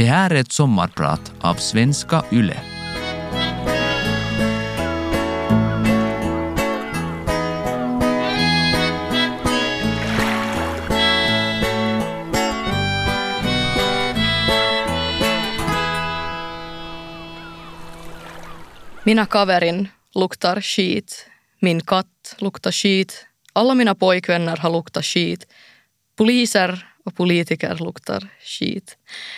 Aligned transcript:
Det 0.00 0.06
här 0.06 0.30
är 0.30 0.34
ett 0.34 0.52
sommarprat 0.52 1.32
av 1.40 1.54
Svenska 1.54 2.24
Yle. 2.32 2.56
Mina 19.04 19.26
kaverin 19.26 19.88
luktar 20.14 20.60
skit. 20.60 21.26
Min 21.58 21.80
katt 21.80 22.36
luktar 22.38 22.72
skit. 22.72 23.26
Alla 23.52 23.74
mina 23.74 23.94
pojkvänner 23.94 24.56
har 24.56 24.70
luktat 24.70 25.04
skit. 25.04 25.46
Poliser 26.16 26.89
och 27.04 27.16
politiker 27.16 27.76
luktar 27.80 28.28
skit. 28.40 28.96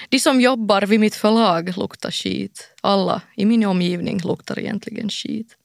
De 0.08 0.18
som 0.18 0.40
jobbar 0.40 0.82
vid 0.82 1.00
mitt 1.00 1.14
förlag 1.14 1.76
luktar 1.76 2.10
skit. 2.10 2.74
Alla 2.80 3.20
i 3.36 3.44
min 3.44 3.64
omgivning 3.64 4.20
luktar 4.24 4.58
egentligen 4.58 5.08
skit. 5.08 5.56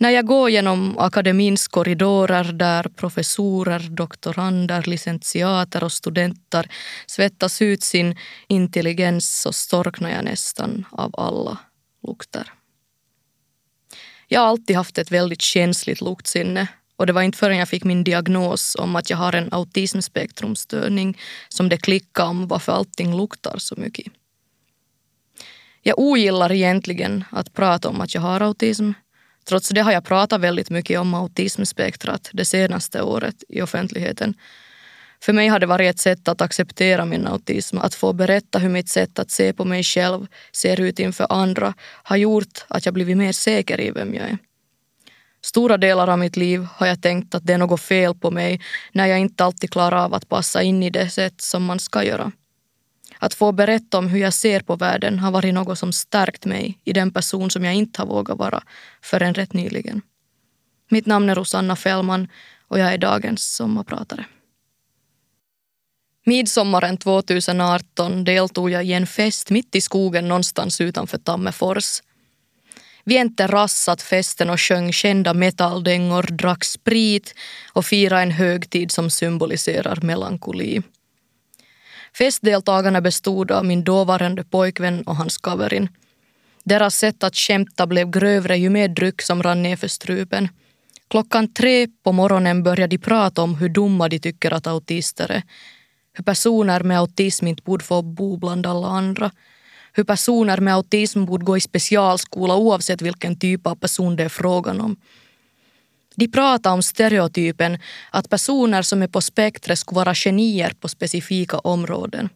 När 0.00 0.10
jag 0.10 0.26
går 0.26 0.50
genom 0.50 0.98
akademins 0.98 1.68
korridorer 1.68 2.52
där 2.52 2.82
professorer, 2.82 3.80
doktorander, 3.90 4.82
licentiater 4.82 5.84
och 5.84 5.92
studenter 5.92 6.70
svettas 7.06 7.62
ut 7.62 7.82
sin 7.82 8.16
intelligens 8.48 9.40
så 9.40 9.52
storknar 9.52 10.10
jag 10.10 10.24
nästan 10.24 10.84
av 10.90 11.20
alla 11.20 11.58
lukter. 12.06 12.52
Jag 14.28 14.40
har 14.40 14.46
alltid 14.46 14.76
haft 14.76 14.98
ett 14.98 15.10
väldigt 15.10 15.42
känsligt 15.42 16.00
luktsinne 16.00 16.68
och 16.98 17.06
det 17.06 17.12
var 17.12 17.22
inte 17.22 17.38
förrän 17.38 17.58
jag 17.58 17.68
fick 17.68 17.84
min 17.84 18.04
diagnos 18.04 18.76
om 18.78 18.96
att 18.96 19.10
jag 19.10 19.16
har 19.16 19.32
en 19.32 19.52
autismspektrumstörning 19.52 21.18
som 21.48 21.68
det 21.68 21.76
klickade 21.76 22.28
om 22.28 22.48
varför 22.48 22.72
allting 22.72 23.16
luktar 23.16 23.58
så 23.58 23.74
mycket. 23.76 24.12
Jag 25.82 25.98
ogillar 25.98 26.52
egentligen 26.52 27.24
att 27.30 27.52
prata 27.52 27.88
om 27.88 28.00
att 28.00 28.14
jag 28.14 28.22
har 28.22 28.40
autism. 28.40 28.90
Trots 29.44 29.68
det 29.68 29.80
har 29.80 29.92
jag 29.92 30.04
pratat 30.04 30.40
väldigt 30.40 30.70
mycket 30.70 31.00
om 31.00 31.14
autismspektrat 31.14 32.30
det 32.32 32.44
senaste 32.44 33.02
året 33.02 33.44
i 33.48 33.62
offentligheten. 33.62 34.34
För 35.22 35.32
mig 35.32 35.48
har 35.48 35.58
det 35.58 35.66
varit 35.66 35.90
ett 35.90 36.00
sätt 36.00 36.28
att 36.28 36.40
acceptera 36.40 37.04
min 37.04 37.26
autism, 37.26 37.78
att 37.78 37.94
få 37.94 38.12
berätta 38.12 38.58
hur 38.58 38.68
mitt 38.68 38.88
sätt 38.88 39.18
att 39.18 39.30
se 39.30 39.52
på 39.52 39.64
mig 39.64 39.82
själv 39.82 40.26
ser 40.52 40.80
ut 40.80 40.98
inför 40.98 41.26
andra 41.30 41.74
har 42.02 42.16
gjort 42.16 42.64
att 42.68 42.84
jag 42.84 42.94
blivit 42.94 43.16
mer 43.16 43.32
säker 43.32 43.80
i 43.80 43.90
vem 43.90 44.14
jag 44.14 44.24
är. 44.24 44.38
Stora 45.42 45.76
delar 45.76 46.08
av 46.08 46.18
mitt 46.18 46.36
liv 46.36 46.66
har 46.74 46.86
jag 46.86 47.02
tänkt 47.02 47.34
att 47.34 47.46
det 47.46 47.52
är 47.52 47.58
något 47.58 47.80
fel 47.80 48.14
på 48.14 48.30
mig 48.30 48.60
när 48.92 49.06
jag 49.06 49.18
inte 49.18 49.44
alltid 49.44 49.70
klarar 49.70 50.04
av 50.04 50.14
att 50.14 50.28
passa 50.28 50.62
in 50.62 50.82
i 50.82 50.90
det 50.90 51.10
sätt 51.10 51.40
som 51.40 51.64
man 51.64 51.78
ska 51.78 52.04
göra. 52.04 52.32
Att 53.18 53.34
få 53.34 53.52
berätta 53.52 53.98
om 53.98 54.08
hur 54.08 54.18
jag 54.18 54.34
ser 54.34 54.60
på 54.60 54.76
världen 54.76 55.18
har 55.18 55.30
varit 55.30 55.54
något 55.54 55.78
som 55.78 55.92
stärkt 55.92 56.44
mig 56.44 56.78
i 56.84 56.92
den 56.92 57.10
person 57.10 57.50
som 57.50 57.64
jag 57.64 57.74
inte 57.74 58.02
har 58.02 58.06
vågat 58.06 58.38
vara 58.38 58.62
förrän 59.02 59.34
rätt 59.34 59.52
nyligen. 59.52 60.02
Mitt 60.90 61.06
namn 61.06 61.30
är 61.30 61.34
Rosanna 61.34 61.76
Fällman 61.76 62.28
och 62.68 62.78
jag 62.78 62.92
är 62.92 62.98
dagens 62.98 63.54
sommarpratare. 63.54 64.24
Midsommaren 66.26 66.96
2018 66.96 68.24
deltog 68.24 68.70
jag 68.70 68.84
i 68.84 68.92
en 68.92 69.06
fest 69.06 69.50
mitt 69.50 69.74
i 69.74 69.80
skogen 69.80 70.28
någonstans 70.28 70.80
utanför 70.80 71.18
Tammerfors. 71.18 72.00
Vi 73.08 73.18
enterrassat 73.18 74.02
festen 74.02 74.50
och 74.50 74.60
sjöng 74.60 74.92
kända 74.92 75.34
metalldängor, 75.34 76.22
drack 76.22 76.64
sprit 76.64 77.34
och 77.72 77.84
firade 77.84 78.22
en 78.22 78.30
högtid 78.30 78.90
som 78.90 79.10
symboliserar 79.10 79.98
melankoli. 80.02 80.82
Festdeltagarna 82.18 83.00
bestod 83.00 83.50
av 83.50 83.64
min 83.64 83.84
dåvarande 83.84 84.44
pojkvän 84.44 85.02
och 85.02 85.16
hans 85.16 85.38
kaverin. 85.38 85.88
Deras 86.64 86.94
sätt 86.94 87.24
att 87.24 87.36
skämta 87.36 87.86
blev 87.86 88.10
grövre 88.10 88.56
ju 88.56 88.70
mer 88.70 88.88
dryck 88.88 89.22
som 89.22 89.42
rann 89.42 89.62
ner 89.62 89.76
för 89.76 89.88
strupen. 89.88 90.48
Klockan 91.10 91.52
tre 91.52 91.88
på 92.04 92.12
morgonen 92.12 92.62
började 92.62 92.96
de 92.96 92.98
prata 92.98 93.42
om 93.42 93.54
hur 93.54 93.68
dumma 93.68 94.08
de 94.08 94.18
tycker 94.18 94.52
att 94.52 94.66
autister 94.66 95.30
är. 95.30 95.42
Hur 96.12 96.24
personer 96.24 96.82
med 96.82 96.98
autism 96.98 97.46
inte 97.46 97.62
borde 97.62 97.84
få 97.84 98.02
bo 98.02 98.36
bland 98.36 98.66
alla 98.66 98.88
andra 98.88 99.30
hur 99.92 100.04
personer 100.04 100.60
med 100.60 100.74
autism 100.74 101.24
borde 101.24 101.44
gå 101.44 101.56
i 101.56 101.60
specialskola 101.60 102.56
oavsett 102.56 103.02
vilken 103.02 103.38
typ 103.38 103.66
av 103.66 103.74
person 103.74 104.16
det 104.16 104.24
är 104.24 104.28
frågan 104.28 104.80
om. 104.80 104.96
De 106.14 106.28
pratar 106.28 106.72
om 106.72 106.82
stereotypen 106.82 107.78
att 108.10 108.28
personer 108.28 108.82
som 108.82 109.02
är 109.02 109.08
på 109.08 109.20
spektret 109.20 109.78
skulle 109.78 109.96
vara 109.96 110.14
genier 110.14 110.72
på 110.80 110.88
specifika 110.88 111.58
områden. 111.58 112.28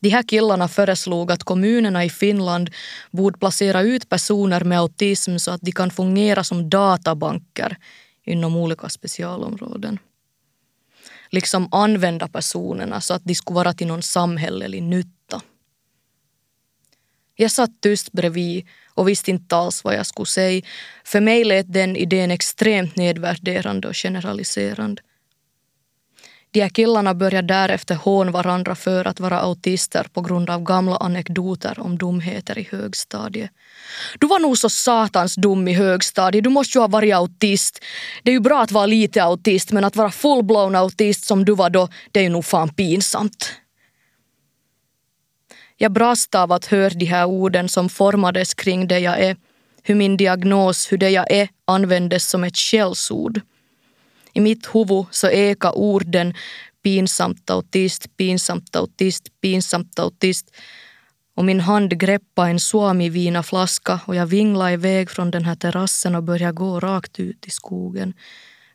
De 0.00 0.08
här 0.08 0.22
killarna 0.22 0.68
föreslog 0.68 1.32
att 1.32 1.44
kommunerna 1.44 2.04
i 2.04 2.10
Finland 2.10 2.70
borde 3.10 3.38
placera 3.38 3.82
ut 3.82 4.08
personer 4.08 4.64
med 4.64 4.78
autism 4.78 5.36
så 5.38 5.50
att 5.50 5.60
de 5.60 5.72
kan 5.72 5.90
fungera 5.90 6.44
som 6.44 6.70
databanker 6.70 7.76
inom 8.24 8.56
olika 8.56 8.88
specialområden. 8.88 9.98
Liksom 11.30 11.68
använda 11.70 12.28
personerna 12.28 13.00
så 13.00 13.14
att 13.14 13.24
de 13.24 13.34
skulle 13.34 13.54
vara 13.54 13.72
till 13.72 13.86
någon 13.86 14.02
samhällelig 14.02 14.82
nytta. 14.82 15.15
Jag 17.36 17.50
satt 17.50 17.80
tyst 17.80 18.12
bredvid 18.12 18.66
och 18.94 19.08
visste 19.08 19.30
inte 19.30 19.56
alls 19.56 19.84
vad 19.84 19.94
jag 19.94 20.06
skulle 20.06 20.26
säga. 20.26 20.62
För 21.04 21.20
mig 21.20 21.44
lät 21.44 21.72
den 21.72 21.96
idén 21.96 22.30
extremt 22.30 22.96
nedvärderande 22.96 23.88
och 23.88 23.96
generaliserande. 23.96 25.02
De 26.50 26.62
här 26.62 26.68
killarna 26.68 27.14
började 27.14 27.48
därefter 27.48 27.94
hån 27.94 28.32
varandra 28.32 28.74
för 28.74 29.06
att 29.06 29.20
vara 29.20 29.40
autister 29.40 30.06
på 30.12 30.20
grund 30.20 30.50
av 30.50 30.62
gamla 30.62 30.96
anekdoter 30.96 31.80
om 31.80 31.98
dumheter 31.98 32.58
i 32.58 32.68
högstadiet. 32.70 33.50
Du 34.18 34.26
var 34.26 34.38
nog 34.38 34.58
så 34.58 34.68
satans 34.68 35.34
dum 35.34 35.68
i 35.68 35.72
högstadiet, 35.72 36.44
du 36.44 36.50
måste 36.50 36.78
ju 36.78 36.80
ha 36.80 36.88
varit 36.88 37.14
autist. 37.14 37.84
Det 38.22 38.30
är 38.30 38.32
ju 38.32 38.40
bra 38.40 38.62
att 38.62 38.72
vara 38.72 38.86
lite 38.86 39.24
autist 39.24 39.72
men 39.72 39.84
att 39.84 39.96
vara 39.96 40.10
fullblown 40.10 40.74
autist 40.74 41.24
som 41.24 41.44
du 41.44 41.54
var 41.54 41.70
då, 41.70 41.88
det 42.12 42.20
är 42.20 42.24
ju 42.24 42.30
nog 42.30 42.44
fan 42.44 42.68
pinsamt. 42.68 43.52
Jag 45.78 45.92
brast 45.92 46.34
av 46.34 46.52
att 46.52 46.66
höra 46.66 46.90
de 46.90 47.04
här 47.04 47.26
orden 47.26 47.68
som 47.68 47.88
formades 47.88 48.54
kring 48.54 48.88
det 48.88 48.98
jag 48.98 49.20
är, 49.20 49.36
hur 49.82 49.94
min 49.94 50.16
diagnos, 50.16 50.92
hur 50.92 50.98
det 50.98 51.10
jag 51.10 51.30
är 51.30 51.48
användes 51.64 52.28
som 52.28 52.44
ett 52.44 52.56
skällsord. 52.56 53.40
I 54.32 54.40
mitt 54.40 54.74
huvud 54.74 55.06
så 55.10 55.28
eka 55.30 55.72
orden 55.72 56.34
pinsamt 56.82 57.50
autist, 57.50 58.16
pinsamt 58.16 58.76
autist, 58.76 59.40
pinsamt 59.40 59.98
autist 59.98 60.54
och 61.36 61.44
min 61.44 61.60
hand 61.60 62.00
greppade 62.00 62.50
en 62.50 62.60
Suomi-vina-flaska 62.60 64.00
och 64.06 64.16
jag 64.16 64.26
vinglade 64.26 64.72
iväg 64.72 65.10
från 65.10 65.30
den 65.30 65.44
här 65.44 65.54
terrassen 65.54 66.14
och 66.14 66.22
började 66.22 66.52
gå 66.52 66.80
rakt 66.80 67.20
ut 67.20 67.46
i 67.46 67.50
skogen 67.50 68.14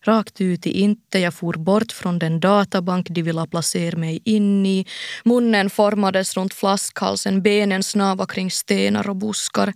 rakt 0.03 0.41
ut 0.41 0.67
i 0.67 0.81
inte. 0.81 1.19
Jag 1.19 1.33
for 1.33 1.53
bort 1.53 1.91
från 1.91 2.19
den 2.19 2.39
databank 2.39 3.07
de 3.09 3.21
ville 3.21 3.47
placera 3.47 3.97
mig 3.97 4.21
in 4.25 4.65
i. 4.65 4.85
Munnen 5.23 5.69
formades 5.69 6.37
runt 6.37 6.53
flaskhalsen, 6.53 7.41
benen 7.41 7.83
snava 7.83 8.25
kring 8.25 8.51
stenar 8.51 9.09
och 9.09 9.15
buskar. 9.15 9.73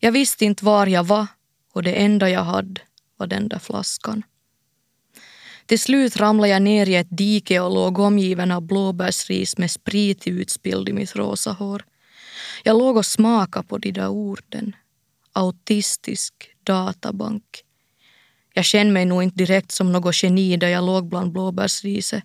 Jag 0.00 0.12
visste 0.12 0.44
inte 0.44 0.64
var 0.64 0.86
jag 0.86 1.04
var 1.04 1.26
och 1.72 1.82
det 1.82 1.92
enda 1.92 2.30
jag 2.30 2.44
hade 2.44 2.80
var 3.16 3.26
den 3.26 3.48
där 3.48 3.58
flaskan. 3.58 4.22
Till 5.66 5.80
slut 5.80 6.16
ramlade 6.16 6.48
jag 6.48 6.62
ner 6.62 6.88
i 6.88 6.94
ett 6.94 7.16
dike 7.16 7.60
och 7.60 7.74
låg 7.74 7.98
omgiven 7.98 8.50
av 8.50 8.62
blåbärsris 8.62 9.58
med 9.58 9.70
sprit 9.70 10.26
utspilld 10.26 10.88
i 10.88 10.92
mitt 10.92 11.16
rosa 11.16 11.52
hår. 11.52 11.84
Jag 12.64 12.78
låg 12.78 12.96
och 12.96 13.06
smakade 13.06 13.68
på 13.68 13.78
de 13.78 13.92
där 13.92 14.08
orden. 14.08 14.76
Autistisk 15.32 16.34
databank. 16.64 17.63
Jag 18.56 18.64
kände 18.64 18.92
mig 18.92 19.04
nog 19.04 19.22
inte 19.22 19.36
direkt 19.36 19.72
som 19.72 19.92
något 19.92 20.22
geni 20.22 20.56
där 20.56 20.68
jag 20.68 20.84
låg 20.84 21.08
bland 21.08 21.32
blåbärsriset. 21.32 22.22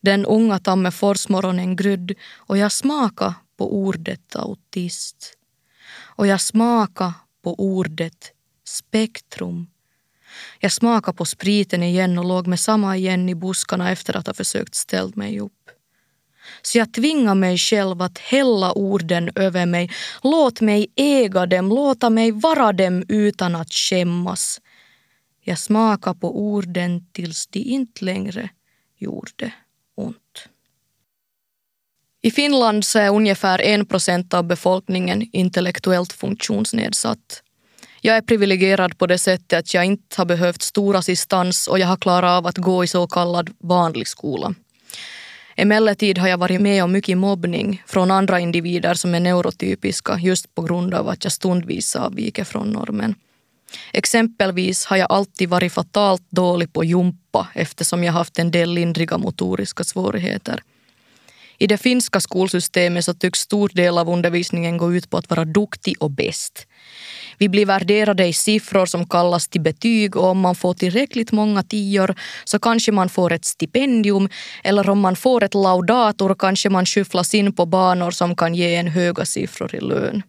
Den 0.00 0.26
unga 0.26 0.58
Tammerforsmorgonen 0.58 1.76
grydde 1.76 2.14
och 2.36 2.58
jag 2.58 2.72
smakade 2.72 3.34
på 3.58 3.74
ordet 3.74 4.36
autist. 4.36 5.36
Och 5.98 6.26
jag 6.26 6.40
smakade 6.40 7.14
på 7.42 7.54
ordet 7.54 8.32
spektrum. 8.64 9.66
Jag 10.60 10.72
smakade 10.72 11.16
på 11.16 11.24
spriten 11.24 11.82
igen 11.82 12.18
och 12.18 12.24
låg 12.24 12.46
med 12.46 12.60
samma 12.60 12.96
igen 12.96 13.28
i 13.28 13.34
buskarna 13.34 13.90
efter 13.90 14.16
att 14.16 14.26
ha 14.26 14.34
försökt 14.34 14.74
ställa 14.74 15.12
mig 15.14 15.40
upp. 15.40 15.52
Så 16.62 16.78
jag 16.78 16.92
tvingade 16.92 17.34
mig 17.34 17.58
själv 17.58 18.02
att 18.02 18.18
hälla 18.18 18.72
orden 18.72 19.30
över 19.34 19.66
mig. 19.66 19.90
Låt 20.22 20.60
mig 20.60 20.86
äga 20.96 21.46
dem, 21.46 21.68
låta 21.68 22.10
mig 22.10 22.32
vara 22.32 22.72
dem 22.72 23.04
utan 23.08 23.54
att 23.54 23.72
skämmas. 23.72 24.60
Jag 25.48 25.58
smakade 25.58 26.18
på 26.20 26.38
orden 26.40 27.06
tills 27.12 27.46
de 27.46 27.58
inte 27.58 28.04
längre 28.04 28.50
gjorde 28.96 29.52
ont. 29.94 30.48
I 32.22 32.30
Finland 32.30 32.84
så 32.84 32.98
är 32.98 33.10
ungefär 33.10 33.60
en 33.60 33.86
procent 33.86 34.34
av 34.34 34.44
befolkningen 34.44 35.28
intellektuellt 35.32 36.12
funktionsnedsatt. 36.12 37.42
Jag 38.00 38.16
är 38.16 38.22
privilegierad 38.22 38.98
på 38.98 39.06
det 39.06 39.18
sättet 39.18 39.58
att 39.58 39.74
jag 39.74 39.84
inte 39.84 40.16
har 40.16 40.24
behövt 40.24 40.62
stor 40.62 40.96
assistans 40.96 41.66
och 41.66 41.78
jag 41.78 41.86
har 41.86 41.96
klarat 41.96 42.38
av 42.38 42.46
att 42.46 42.58
gå 42.58 42.84
i 42.84 42.86
så 42.86 43.06
kallad 43.06 43.50
vanlig 43.58 44.08
skola. 44.08 44.54
Emellertid 45.56 46.18
har 46.18 46.28
jag 46.28 46.38
varit 46.38 46.60
med 46.60 46.84
om 46.84 46.92
mycket 46.92 47.18
mobbning 47.18 47.82
från 47.86 48.10
andra 48.10 48.40
individer 48.40 48.94
som 48.94 49.14
är 49.14 49.20
neurotypiska 49.20 50.18
just 50.18 50.54
på 50.54 50.62
grund 50.62 50.94
av 50.94 51.08
att 51.08 51.24
jag 51.24 51.32
stundvis 51.32 51.96
avviker 51.96 52.44
från 52.44 52.70
normen. 52.70 53.14
Exempelvis 53.92 54.84
har 54.84 54.96
jag 54.96 55.12
alltid 55.12 55.48
varit 55.48 55.72
fatalt 55.72 56.22
dålig 56.30 56.72
på 56.72 56.84
jumpa 56.84 57.48
eftersom 57.54 58.04
jag 58.04 58.12
haft 58.12 58.38
en 58.38 58.50
del 58.50 58.74
lindriga 58.74 59.18
motoriska 59.18 59.84
svårigheter. 59.84 60.62
I 61.58 61.66
det 61.66 61.76
finska 61.78 62.20
skolsystemet 62.20 63.04
så 63.04 63.14
tycks 63.14 63.38
stor 63.38 63.70
del 63.74 63.98
av 63.98 64.08
undervisningen 64.08 64.76
gå 64.76 64.94
ut 64.94 65.10
på 65.10 65.16
att 65.16 65.30
vara 65.30 65.44
duktig 65.44 66.02
och 66.02 66.10
bäst. 66.10 66.66
Vi 67.38 67.48
blir 67.48 67.66
värderade 67.66 68.26
i 68.26 68.32
siffror 68.32 68.86
som 68.86 69.08
kallas 69.08 69.48
till 69.48 69.60
betyg 69.60 70.16
och 70.16 70.24
om 70.24 70.40
man 70.40 70.54
får 70.54 70.74
tillräckligt 70.74 71.32
många 71.32 71.62
tior 71.62 72.14
så 72.44 72.58
kanske 72.58 72.92
man 72.92 73.08
får 73.08 73.32
ett 73.32 73.44
stipendium 73.44 74.28
eller 74.64 74.90
om 74.90 75.00
man 75.00 75.16
får 75.16 75.44
ett 75.44 75.54
laudator 75.54 76.34
kanske 76.34 76.70
man 76.70 76.86
skyfflas 76.86 77.34
in 77.34 77.52
på 77.52 77.66
banor 77.66 78.10
som 78.10 78.36
kan 78.36 78.54
ge 78.54 78.74
en 78.74 78.88
höga 78.88 79.24
siffror 79.24 79.74
i 79.74 79.80
lön. 79.80 80.22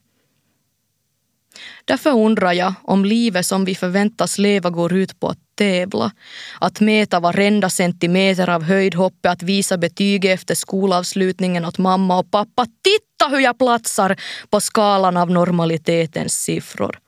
Därför 1.88 2.12
undrar 2.12 2.54
jag 2.54 2.74
om 2.84 3.06
livet 3.06 3.46
som 3.46 3.66
vi 3.66 3.76
förväntas 3.76 4.38
leva 4.38 4.70
går 4.70 4.94
ut 4.94 5.20
på 5.20 5.28
att 5.28 5.38
tävla. 5.58 6.12
Att 6.60 6.80
mäta 6.80 7.20
varenda 7.20 7.70
centimeter 7.70 8.50
av 8.50 8.64
höjdhoppet, 8.64 9.32
att 9.32 9.44
visa 9.44 9.78
betyg 9.78 10.26
efter 10.26 10.56
skolavslutningen 10.56 11.66
åt 11.66 11.78
mamma 11.78 12.20
och 12.20 12.32
pappa. 12.32 12.66
Titta 12.66 13.28
hur 13.32 13.40
jag 13.40 13.58
platsar 13.58 14.16
på 14.50 14.60
skalan 14.62 15.18
av 15.18 15.32
normalitetens 15.32 16.34
siffror. 16.34 17.00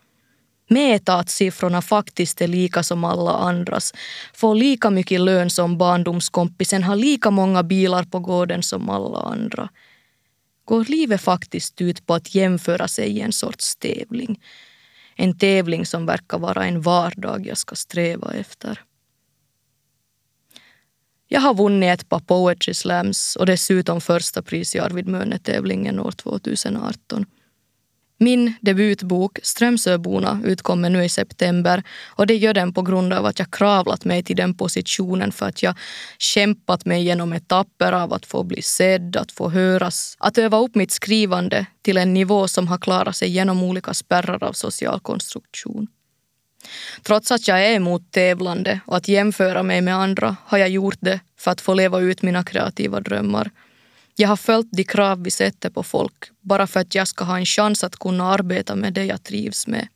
Mäta 0.69 1.15
att 1.15 1.29
siffrorna 1.29 1.81
faktiskt 1.81 2.41
är 2.41 2.47
lika 2.47 2.83
som 2.83 3.03
alla 3.03 3.31
andras. 3.31 3.93
Få 4.33 4.53
lika 4.53 4.89
mycket 4.89 5.21
lön 5.21 5.49
som 5.49 5.77
barndomskompisen, 5.77 6.83
ha 6.83 6.95
lika 6.95 7.31
många 7.31 7.63
bilar 7.63 8.03
på 8.03 8.19
gården 8.19 8.63
som 8.63 8.89
alla 8.89 9.19
andra. 9.19 9.69
Går 10.65 10.85
livet 10.85 11.21
faktiskt 11.21 11.81
ut 11.81 12.05
på 12.05 12.13
att 12.13 12.35
jämföra 12.35 12.87
sig 12.87 13.07
i 13.07 13.21
en 13.21 13.31
sorts 13.31 13.75
tävling? 13.75 14.39
En 15.21 15.37
tävling 15.37 15.85
som 15.85 16.05
verkar 16.05 16.39
vara 16.39 16.65
en 16.65 16.81
vardag 16.81 17.47
jag 17.47 17.57
ska 17.57 17.75
sträva 17.75 18.33
efter. 18.33 18.83
Jag 21.27 21.41
har 21.41 21.53
vunnit 21.53 21.89
ett 21.89 22.09
par 22.09 22.19
poetry 22.19 22.73
slams 22.73 23.35
och 23.35 23.45
dessutom 23.45 24.01
första 24.01 24.41
pris 24.41 24.75
i 24.75 24.79
Arvid 24.79 25.07
Möne-tävlingen 25.07 25.99
år 25.99 26.11
2018. 26.11 27.25
Min 28.21 28.53
debutbok 28.61 29.39
Strömsöborna 29.43 30.41
utkommer 30.45 30.89
nu 30.89 31.03
i 31.03 31.09
september 31.09 31.83
och 32.05 32.27
det 32.27 32.35
gör 32.35 32.53
den 32.53 32.73
på 32.73 32.81
grund 32.81 33.13
av 33.13 33.25
att 33.25 33.39
jag 33.39 33.51
kravlat 33.51 34.05
mig 34.05 34.23
till 34.23 34.35
den 34.35 34.53
positionen 34.53 35.31
för 35.31 35.45
att 35.45 35.63
jag 35.63 35.75
kämpat 36.17 36.85
mig 36.85 37.03
genom 37.03 37.33
etapper 37.33 37.91
av 37.91 38.13
att 38.13 38.25
få 38.25 38.43
bli 38.43 38.61
sedd, 38.61 39.15
att 39.15 39.31
få 39.31 39.49
höras, 39.49 40.15
att 40.19 40.37
öva 40.37 40.57
upp 40.57 40.75
mitt 40.75 40.91
skrivande 40.91 41.65
till 41.81 41.97
en 41.97 42.13
nivå 42.13 42.47
som 42.47 42.67
har 42.67 42.77
klarat 42.77 43.15
sig 43.15 43.29
genom 43.29 43.63
olika 43.63 43.93
spärrar 43.93 44.43
av 44.43 44.53
social 44.53 44.99
konstruktion. 44.99 45.87
Trots 47.03 47.31
att 47.31 47.47
jag 47.47 47.65
är 47.65 47.75
emot 47.75 48.11
tävlande 48.11 48.79
och 48.85 48.97
att 48.97 49.07
jämföra 49.07 49.63
mig 49.63 49.81
med 49.81 49.95
andra 49.95 50.35
har 50.45 50.57
jag 50.57 50.69
gjort 50.69 50.97
det 50.99 51.19
för 51.37 51.51
att 51.51 51.61
få 51.61 51.73
leva 51.73 51.99
ut 51.99 52.21
mina 52.21 52.43
kreativa 52.43 52.99
drömmar 52.99 53.51
jag 54.19 54.29
har 54.29 54.35
följt 54.35 54.67
de 54.71 54.83
krav 54.83 55.23
vi 55.23 55.31
sätter 55.31 55.69
på 55.69 55.83
folk 55.83 56.31
bara 56.41 56.67
för 56.67 56.79
att 56.79 56.95
jag 56.95 57.07
ska 57.07 57.23
ha 57.25 57.37
en 57.37 57.45
chans 57.45 57.83
att 57.83 57.99
kunna 57.99 58.31
arbeta 58.31 58.75
med 58.75 58.93
det 58.93 59.05
jag 59.05 59.23
trivs 59.23 59.67
med. 59.67 59.87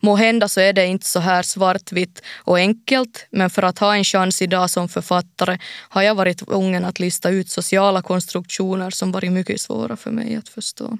Må 0.00 0.16
hända 0.16 0.48
så 0.48 0.60
är 0.60 0.72
det 0.72 0.86
inte 0.86 1.06
så 1.06 1.20
här 1.20 1.42
svartvitt 1.42 2.22
och 2.36 2.58
enkelt 2.58 3.26
men 3.30 3.50
för 3.50 3.62
att 3.62 3.78
ha 3.78 3.96
en 3.96 4.04
chans 4.04 4.42
idag 4.42 4.70
som 4.70 4.88
författare 4.88 5.58
har 5.88 6.02
jag 6.02 6.14
varit 6.14 6.38
tvungen 6.38 6.84
att 6.84 6.98
lista 6.98 7.30
ut 7.30 7.50
sociala 7.50 8.02
konstruktioner 8.02 8.90
som 8.90 9.12
varit 9.12 9.32
mycket 9.32 9.60
svåra 9.60 9.96
för 9.96 10.10
mig 10.10 10.36
att 10.36 10.48
förstå. 10.48 10.98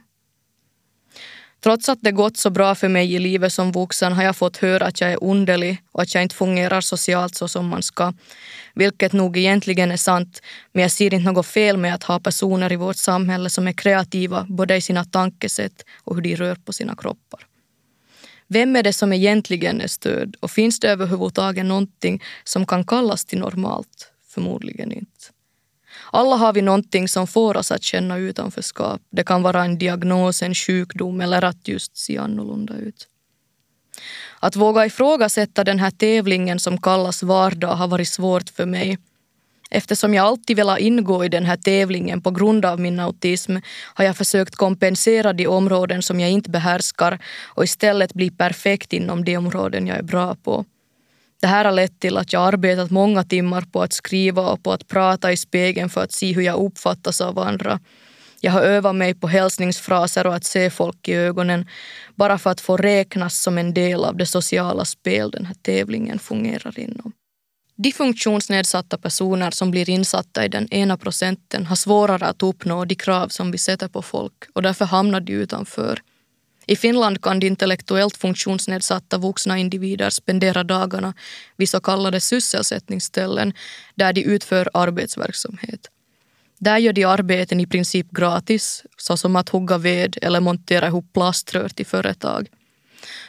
Trots 1.60 1.88
att 1.88 1.98
det 2.02 2.12
gått 2.12 2.36
så 2.36 2.50
bra 2.50 2.74
för 2.74 2.88
mig 2.88 3.14
i 3.14 3.18
livet 3.18 3.52
som 3.52 3.72
vuxen 3.72 4.12
har 4.12 4.22
jag 4.22 4.36
fått 4.36 4.56
höra 4.56 4.86
att 4.86 5.00
jag 5.00 5.12
är 5.12 5.24
underlig 5.24 5.82
och 5.92 6.02
att 6.02 6.14
jag 6.14 6.22
inte 6.22 6.34
fungerar 6.34 6.80
socialt 6.80 7.34
så 7.34 7.48
som 7.48 7.68
man 7.68 7.82
ska. 7.82 8.12
Vilket 8.74 9.12
nog 9.12 9.36
egentligen 9.36 9.90
är 9.90 9.96
sant, 9.96 10.42
men 10.72 10.82
jag 10.82 10.90
ser 10.90 11.14
inte 11.14 11.32
något 11.32 11.46
fel 11.46 11.76
med 11.76 11.94
att 11.94 12.02
ha 12.02 12.20
personer 12.20 12.72
i 12.72 12.76
vårt 12.76 12.96
samhälle 12.96 13.50
som 13.50 13.68
är 13.68 13.72
kreativa 13.72 14.46
både 14.48 14.76
i 14.76 14.80
sina 14.80 15.04
tankesätt 15.04 15.84
och 16.04 16.14
hur 16.14 16.22
de 16.22 16.36
rör 16.36 16.54
på 16.54 16.72
sina 16.72 16.96
kroppar. 16.96 17.46
Vem 18.48 18.76
är 18.76 18.82
det 18.82 18.92
som 18.92 19.12
egentligen 19.12 19.80
är 19.80 19.86
stöd 19.86 20.36
och 20.40 20.50
finns 20.50 20.80
det 20.80 20.88
överhuvudtaget 20.88 21.64
någonting 21.64 22.22
som 22.44 22.66
kan 22.66 22.84
kallas 22.84 23.24
till 23.24 23.38
normalt? 23.38 24.12
Förmodligen 24.28 24.92
inte. 24.92 25.35
Alla 26.12 26.36
har 26.36 26.52
vi 26.52 26.62
någonting 26.62 27.08
som 27.08 27.26
får 27.26 27.56
oss 27.56 27.72
att 27.72 27.82
känna 27.82 28.18
utanförskap. 28.18 29.00
Det 29.10 29.24
kan 29.24 29.42
vara 29.42 29.64
en 29.64 29.78
diagnos, 29.78 30.42
en 30.42 30.54
sjukdom 30.54 31.20
eller 31.20 31.44
att 31.44 31.68
just 31.68 31.96
se 31.96 32.18
annorlunda 32.18 32.74
ut. 32.74 33.08
Att 34.40 34.56
våga 34.56 34.86
ifrågasätta 34.86 35.64
den 35.64 35.78
här 35.78 35.90
tävlingen 35.90 36.58
som 36.58 36.78
kallas 36.78 37.22
vardag 37.22 37.74
har 37.74 37.88
varit 37.88 38.08
svårt 38.08 38.50
för 38.50 38.66
mig. 38.66 38.98
Eftersom 39.70 40.14
jag 40.14 40.26
alltid 40.26 40.56
velat 40.56 40.78
ingå 40.78 41.24
i 41.24 41.28
den 41.28 41.44
här 41.44 41.56
tävlingen 41.56 42.22
på 42.22 42.30
grund 42.30 42.64
av 42.64 42.80
min 42.80 43.00
autism 43.00 43.56
har 43.94 44.04
jag 44.04 44.16
försökt 44.16 44.56
kompensera 44.56 45.32
de 45.32 45.46
områden 45.46 46.02
som 46.02 46.20
jag 46.20 46.30
inte 46.30 46.50
behärskar 46.50 47.18
och 47.44 47.64
istället 47.64 48.14
bli 48.14 48.30
perfekt 48.30 48.92
inom 48.92 49.24
de 49.24 49.36
områden 49.36 49.86
jag 49.86 49.98
är 49.98 50.02
bra 50.02 50.34
på. 50.34 50.64
Det 51.40 51.46
här 51.46 51.64
har 51.64 51.72
lett 51.72 52.00
till 52.00 52.16
att 52.16 52.32
jag 52.32 52.42
arbetat 52.42 52.90
många 52.90 53.24
timmar 53.24 53.60
på 53.72 53.82
att 53.82 53.92
skriva 53.92 54.42
och 54.42 54.62
på 54.62 54.72
att 54.72 54.88
prata 54.88 55.32
i 55.32 55.36
spegeln 55.36 55.90
för 55.90 56.02
att 56.02 56.12
se 56.12 56.32
hur 56.32 56.42
jag 56.42 56.60
uppfattas 56.60 57.20
av 57.20 57.38
andra. 57.38 57.80
Jag 58.40 58.52
har 58.52 58.60
övat 58.60 58.94
mig 58.94 59.14
på 59.14 59.28
hälsningsfraser 59.28 60.26
och 60.26 60.34
att 60.34 60.44
se 60.44 60.70
folk 60.70 61.08
i 61.08 61.14
ögonen 61.14 61.66
bara 62.14 62.38
för 62.38 62.50
att 62.50 62.60
få 62.60 62.76
räknas 62.76 63.42
som 63.42 63.58
en 63.58 63.74
del 63.74 64.04
av 64.04 64.16
det 64.16 64.26
sociala 64.26 64.84
spel 64.84 65.30
den 65.30 65.46
här 65.46 65.54
tävlingen 65.54 66.18
fungerar 66.18 66.78
inom. 66.78 67.12
De 67.76 67.92
funktionsnedsatta 67.92 68.98
personer 68.98 69.50
som 69.50 69.70
blir 69.70 69.90
insatta 69.90 70.44
i 70.44 70.48
den 70.48 70.68
ena 70.68 70.96
procenten 70.96 71.66
har 71.66 71.76
svårare 71.76 72.26
att 72.26 72.42
uppnå 72.42 72.84
de 72.84 72.94
krav 72.94 73.28
som 73.28 73.50
vi 73.50 73.58
sätter 73.58 73.88
på 73.88 74.02
folk 74.02 74.34
och 74.52 74.62
därför 74.62 74.84
hamnar 74.84 75.20
de 75.20 75.32
utanför. 75.32 76.00
I 76.68 76.76
Finland 76.76 77.22
kan 77.22 77.40
de 77.40 77.46
intellektuellt 77.46 78.16
funktionsnedsatta 78.16 79.18
vuxna 79.18 79.58
individer 79.58 80.10
spendera 80.10 80.64
dagarna 80.64 81.14
vid 81.56 81.68
så 81.68 81.80
kallade 81.80 82.20
sysselsättningsställen 82.20 83.52
där 83.94 84.12
de 84.12 84.22
utför 84.22 84.70
arbetsverksamhet. 84.74 85.90
Där 86.58 86.78
gör 86.78 86.92
de 86.92 87.04
arbeten 87.04 87.60
i 87.60 87.66
princip 87.66 88.06
gratis, 88.10 88.84
såsom 88.96 89.36
att 89.36 89.48
hugga 89.48 89.78
ved 89.78 90.18
eller 90.22 90.40
montera 90.40 90.86
ihop 90.86 91.12
plaströr 91.12 91.68
till 91.68 91.86
företag. 91.86 92.48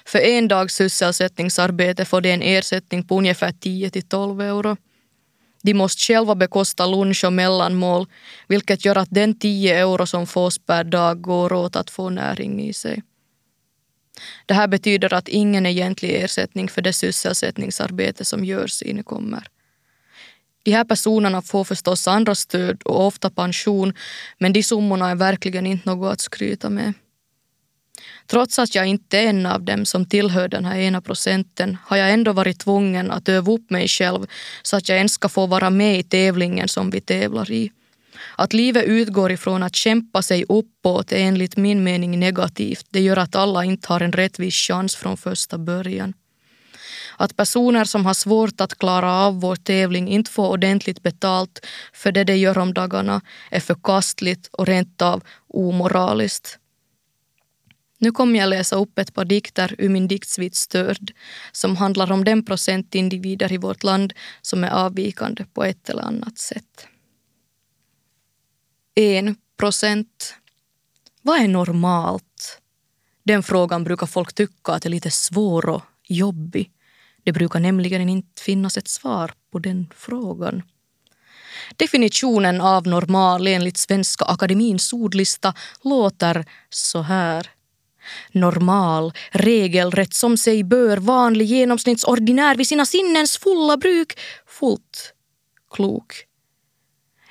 För 0.05 0.19
en 0.19 0.47
dags 0.47 0.75
sysselsättningsarbete 0.75 2.05
får 2.05 2.21
de 2.21 2.31
en 2.31 2.41
ersättning 2.41 3.03
på 3.03 3.17
ungefär 3.17 3.51
10 3.51 3.89
till 3.89 4.07
12 4.07 4.41
euro. 4.41 4.77
De 5.63 5.73
måste 5.73 6.01
själva 6.01 6.35
bekosta 6.35 6.85
lunch 6.85 7.23
och 7.23 7.33
mellanmål 7.33 8.05
vilket 8.47 8.85
gör 8.85 8.95
att 8.95 9.09
den 9.11 9.39
10 9.39 9.79
euro 9.79 10.05
som 10.05 10.27
fås 10.27 10.59
per 10.59 10.83
dag 10.83 11.21
går 11.21 11.53
åt 11.53 11.75
att 11.75 11.89
få 11.89 12.09
näring 12.09 12.61
i 12.69 12.73
sig. 12.73 13.01
Det 14.45 14.53
här 14.53 14.67
betyder 14.67 15.13
att 15.13 15.27
ingen 15.27 15.65
egentlig 15.65 16.15
ersättning 16.15 16.69
för 16.69 16.81
det 16.81 16.93
sysselsättningsarbete 16.93 18.25
som 18.25 18.45
görs 18.45 18.81
inkommer. 18.81 19.47
De 20.63 20.71
här 20.71 20.83
personerna 20.83 21.41
får 21.41 21.63
förstås 21.63 22.07
andra 22.07 22.35
stöd 22.35 22.81
och 22.83 23.05
ofta 23.05 23.29
pension 23.29 23.93
men 24.37 24.53
de 24.53 24.63
summorna 24.63 25.09
är 25.09 25.15
verkligen 25.15 25.65
inte 25.65 25.89
något 25.89 26.13
att 26.13 26.21
skryta 26.21 26.69
med. 26.69 26.93
Trots 28.27 28.59
att 28.59 28.75
jag 28.75 28.85
inte 28.85 29.19
är 29.19 29.27
en 29.27 29.45
av 29.45 29.63
dem 29.63 29.85
som 29.85 30.05
tillhör 30.05 30.47
den 30.47 30.65
här 30.65 30.77
ena 30.77 31.01
procenten 31.01 31.77
har 31.85 31.97
jag 31.97 32.11
ändå 32.11 32.33
varit 32.33 32.59
tvungen 32.59 33.11
att 33.11 33.29
öva 33.29 33.51
upp 33.51 33.69
mig 33.69 33.87
själv 33.87 34.27
så 34.61 34.77
att 34.77 34.89
jag 34.89 34.97
ens 34.97 35.13
ska 35.13 35.29
få 35.29 35.45
vara 35.45 35.69
med 35.69 35.99
i 35.99 36.03
tävlingen 36.03 36.67
som 36.67 36.89
vi 36.89 37.01
tävlar 37.01 37.51
i. 37.51 37.71
Att 38.39 38.53
livet 38.53 38.85
utgår 38.85 39.31
ifrån 39.31 39.63
att 39.63 39.75
kämpa 39.75 40.21
sig 40.21 40.45
uppåt 40.49 41.11
är 41.11 41.17
enligt 41.17 41.57
min 41.57 41.83
mening 41.83 42.19
negativt. 42.19 42.85
Det 42.89 43.01
gör 43.01 43.17
att 43.17 43.35
alla 43.35 43.63
inte 43.63 43.87
har 43.87 44.01
en 44.01 44.11
rättvis 44.11 44.55
chans 44.55 44.95
från 44.95 45.17
första 45.17 45.57
början. 45.57 46.13
Att 47.17 47.35
personer 47.35 47.85
som 47.85 48.05
har 48.05 48.13
svårt 48.13 48.61
att 48.61 48.77
klara 48.77 49.13
av 49.13 49.41
vår 49.41 49.55
tävling 49.55 50.07
inte 50.07 50.31
får 50.31 50.49
ordentligt 50.49 51.03
betalt 51.03 51.65
för 51.93 52.11
det 52.11 52.23
de 52.23 52.35
gör 52.35 52.57
om 52.57 52.73
dagarna 52.73 53.21
är 53.51 53.59
förkastligt 53.59 54.49
och 54.51 54.65
rent 54.65 55.01
av 55.01 55.23
omoraliskt. 55.47 56.59
Nu 57.99 58.11
kommer 58.11 58.39
jag 58.39 58.49
läsa 58.49 58.75
upp 58.75 58.99
ett 58.99 59.13
par 59.13 59.25
dikter 59.25 59.75
ur 59.77 59.89
min 59.89 60.07
diktsvit 60.07 60.55
Störd 60.55 61.11
som 61.51 61.75
handlar 61.77 62.11
om 62.11 62.23
den 62.23 62.45
procent 62.45 62.95
individer 62.95 63.53
i 63.53 63.57
vårt 63.57 63.83
land 63.83 64.13
som 64.41 64.63
är 64.63 64.69
avvikande 64.69 65.45
på 65.53 65.63
ett 65.63 65.89
eller 65.89 66.03
annat 66.03 66.37
sätt. 66.37 66.87
En 68.99 69.35
procent. 69.57 70.33
Vad 71.21 71.39
är 71.39 71.47
normalt? 71.47 72.61
Den 73.23 73.43
frågan 73.43 73.83
brukar 73.83 74.07
folk 74.07 74.33
tycka 74.33 74.71
att 74.71 74.85
är 74.85 74.89
lite 74.89 75.11
svår 75.11 75.69
och 75.69 75.81
jobbig. 76.07 76.71
Det 77.23 77.31
brukar 77.31 77.59
nämligen 77.59 78.09
inte 78.09 78.41
finnas 78.41 78.77
ett 78.77 78.87
svar 78.87 79.33
på 79.51 79.59
den 79.59 79.87
frågan. 79.95 80.63
Definitionen 81.75 82.61
av 82.61 82.87
normal 82.87 83.47
enligt 83.47 83.77
Svenska 83.77 84.25
Akademins 84.25 84.93
ordlista 84.93 85.53
låter 85.83 86.45
så 86.69 87.01
här. 87.01 87.49
Normal, 88.31 89.13
regelrätt 89.31 90.13
som 90.13 90.37
sig 90.37 90.63
bör, 90.63 90.97
vanlig, 90.97 91.45
genomsnittsordinär 91.45 92.55
vid 92.55 92.67
sina 92.67 92.85
sinnens 92.85 93.37
fulla 93.37 93.77
bruk, 93.77 94.19
fullt 94.47 95.13
klok. 95.71 96.26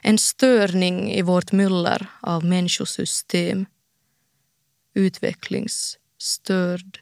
En 0.08 0.18
störning 0.18 1.12
i 1.12 1.22
vårt 1.22 1.52
myller 1.52 2.06
av 2.20 2.44
människosystem. 2.44 3.66
Utvecklingsstörd. 4.94 7.00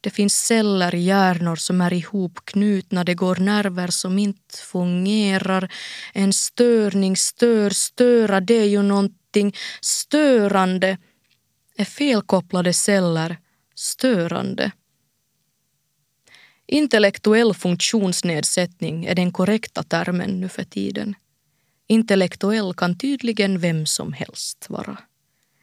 Det 0.00 0.10
finns 0.10 0.34
celler 0.34 0.94
i 0.94 1.02
hjärnor 1.02 1.56
som 1.56 1.80
är 1.80 1.92
ihopknutna, 1.92 3.04
det 3.04 3.14
går 3.14 3.36
nerver 3.36 3.88
som 3.88 4.18
inte 4.18 4.58
fungerar. 4.58 5.72
En 6.14 6.32
störning 6.32 7.16
stör, 7.16 7.70
störa, 7.70 8.40
det 8.40 8.54
är 8.54 8.68
ju 8.68 8.82
någonting 8.82 9.54
störande. 9.80 10.98
Är 11.76 11.84
felkopplade 11.84 12.72
celler 12.72 13.36
störande? 13.74 14.72
Intellektuell 16.66 17.54
funktionsnedsättning 17.54 19.04
är 19.04 19.14
den 19.14 19.32
korrekta 19.32 19.82
termen 19.82 20.40
nu 20.40 20.48
för 20.48 20.64
tiden. 20.64 21.14
Intellektuell 21.86 22.74
kan 22.74 22.98
tydligen 22.98 23.58
vem 23.58 23.86
som 23.86 24.12
helst 24.12 24.66
vara. 24.68 24.98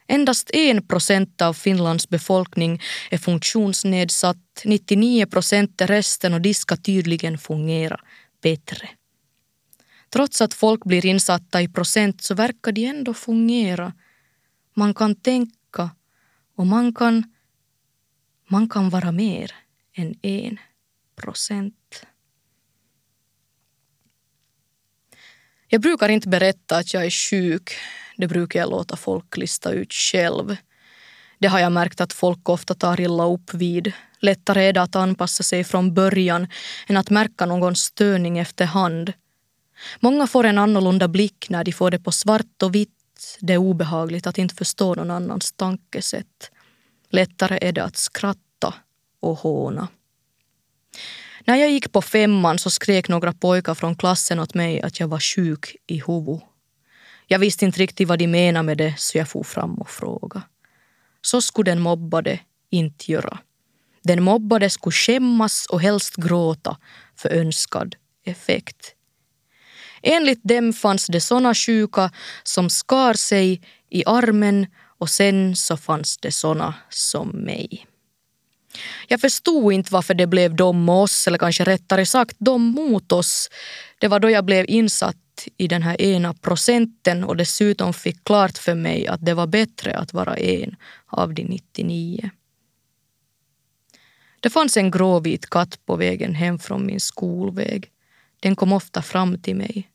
Endast 0.06 0.50
en 0.50 0.86
procent 0.86 1.42
av 1.42 1.54
Finlands 1.54 2.08
befolkning 2.08 2.80
är 3.10 3.18
funktionsnedsatt, 3.18 4.62
99 4.64 5.26
procent 5.26 5.80
är 5.80 5.86
resten 5.86 6.34
och 6.34 6.40
de 6.40 6.54
ska 6.54 6.76
tydligen 6.76 7.38
fungera 7.38 8.00
bättre. 8.42 8.88
Trots 10.10 10.40
att 10.40 10.54
folk 10.54 10.84
blir 10.84 11.06
insatta 11.06 11.62
i 11.62 11.68
procent 11.68 12.22
så 12.22 12.34
verkar 12.34 12.72
de 12.72 12.86
ändå 12.86 13.14
fungera. 13.14 13.92
Man 14.74 14.94
kan 14.94 15.14
tänka 15.14 15.90
och 16.56 16.66
man 16.66 16.94
kan, 16.94 17.32
man 18.48 18.68
kan 18.68 18.90
vara 18.90 19.12
mer 19.12 19.52
än 19.96 20.14
en 20.22 20.58
procent. 21.16 22.06
Jag 25.74 25.80
brukar 25.80 26.08
inte 26.08 26.28
berätta 26.28 26.76
att 26.76 26.94
jag 26.94 27.04
är 27.06 27.10
sjuk. 27.10 27.70
Det 28.16 28.28
brukar 28.28 28.60
jag 28.60 28.70
låta 28.70 28.96
folk 28.96 29.36
lista 29.36 29.72
ut 29.72 29.92
själv. 29.92 30.56
Det 31.38 31.46
har 31.48 31.58
jag 31.58 31.72
märkt 31.72 32.00
att 32.00 32.12
folk 32.12 32.48
ofta 32.48 32.74
tar 32.74 33.00
illa 33.00 33.26
upp 33.26 33.54
vid. 33.54 33.92
Lättare 34.18 34.64
är 34.64 34.72
det 34.72 34.82
att 34.82 34.96
anpassa 34.96 35.42
sig 35.42 35.64
från 35.64 35.94
början 35.94 36.46
än 36.86 36.96
att 36.96 37.10
märka 37.10 37.46
någon 37.46 37.76
störning 37.76 38.38
efterhand. 38.38 39.12
Många 40.00 40.26
får 40.26 40.44
en 40.44 40.58
annorlunda 40.58 41.08
blick 41.08 41.46
när 41.50 41.64
de 41.64 41.72
får 41.72 41.90
det 41.90 41.98
på 41.98 42.12
svart 42.12 42.62
och 42.62 42.74
vitt. 42.74 43.36
Det 43.40 43.52
är 43.52 43.58
obehagligt 43.58 44.26
att 44.26 44.38
inte 44.38 44.54
förstå 44.54 44.94
någon 44.94 45.10
annans 45.10 45.52
tankesätt. 45.52 46.50
Lättare 47.10 47.58
är 47.60 47.72
det 47.72 47.84
att 47.84 47.96
skratta 47.96 48.74
och 49.20 49.38
håna. 49.38 49.88
När 51.46 51.56
jag 51.56 51.70
gick 51.70 51.92
på 51.92 52.02
femman 52.02 52.58
så 52.58 52.70
skrek 52.70 53.08
några 53.08 53.32
pojkar 53.32 53.74
från 53.74 53.96
klassen 53.96 54.40
åt 54.40 54.54
mig 54.54 54.82
att 54.82 55.00
jag 55.00 55.08
var 55.08 55.20
sjuk 55.20 55.76
i 55.86 56.02
huvudet. 56.06 56.42
Jag 57.26 57.38
visste 57.38 57.64
inte 57.64 57.80
riktigt 57.80 58.08
vad 58.08 58.18
de 58.18 58.26
menade 58.26 58.66
med 58.66 58.78
det 58.78 58.94
så 58.98 59.18
jag 59.18 59.28
for 59.28 59.42
fram 59.42 59.74
och 59.74 59.90
frågade. 59.90 60.46
Så 61.22 61.40
skulle 61.42 61.70
den 61.70 61.80
mobbade 61.80 62.40
inte 62.70 63.12
göra. 63.12 63.38
Den 64.02 64.22
mobbade 64.22 64.70
skulle 64.70 64.92
skämmas 64.92 65.66
och 65.66 65.80
helst 65.80 66.16
gråta 66.16 66.76
för 67.16 67.28
önskad 67.28 67.96
effekt. 68.24 68.94
Enligt 70.02 70.40
dem 70.42 70.72
fanns 70.72 71.06
det 71.06 71.20
såna 71.20 71.54
sjuka 71.54 72.10
som 72.42 72.70
skar 72.70 73.14
sig 73.14 73.60
i 73.90 74.04
armen 74.06 74.66
och 74.98 75.10
sen 75.10 75.56
så 75.56 75.76
fanns 75.76 76.18
det 76.18 76.32
såna 76.32 76.74
som 76.90 77.28
mig. 77.28 77.86
Jag 79.08 79.20
förstod 79.20 79.72
inte 79.72 79.92
varför 79.92 80.14
det 80.14 80.26
blev 80.26 80.54
de 80.54 80.84
med 80.84 80.94
oss, 80.94 81.26
eller 81.26 81.38
kanske 81.38 81.64
rättare 81.64 82.06
sagt 82.06 82.36
de 82.38 82.62
mot 82.62 83.12
oss. 83.12 83.50
Det 83.98 84.08
var 84.08 84.20
då 84.20 84.30
jag 84.30 84.44
blev 84.44 84.64
insatt 84.68 85.16
i 85.56 85.68
den 85.68 85.82
här 85.82 86.00
ena 86.02 86.34
procenten 86.34 87.24
och 87.24 87.36
dessutom 87.36 87.92
fick 87.92 88.24
klart 88.24 88.58
för 88.58 88.74
mig 88.74 89.06
att 89.06 89.24
det 89.24 89.34
var 89.34 89.46
bättre 89.46 89.96
att 89.96 90.12
vara 90.12 90.36
en 90.36 90.76
av 91.06 91.34
de 91.34 91.42
99. 91.42 92.30
Det 94.40 94.50
fanns 94.50 94.76
en 94.76 94.90
gråvit 94.90 95.50
katt 95.50 95.86
på 95.86 95.96
vägen 95.96 96.34
hem 96.34 96.58
från 96.58 96.86
min 96.86 97.00
skolväg. 97.00 97.90
Den 98.40 98.56
kom 98.56 98.72
ofta 98.72 99.02
fram 99.02 99.38
till 99.38 99.56
mig. 99.56 99.90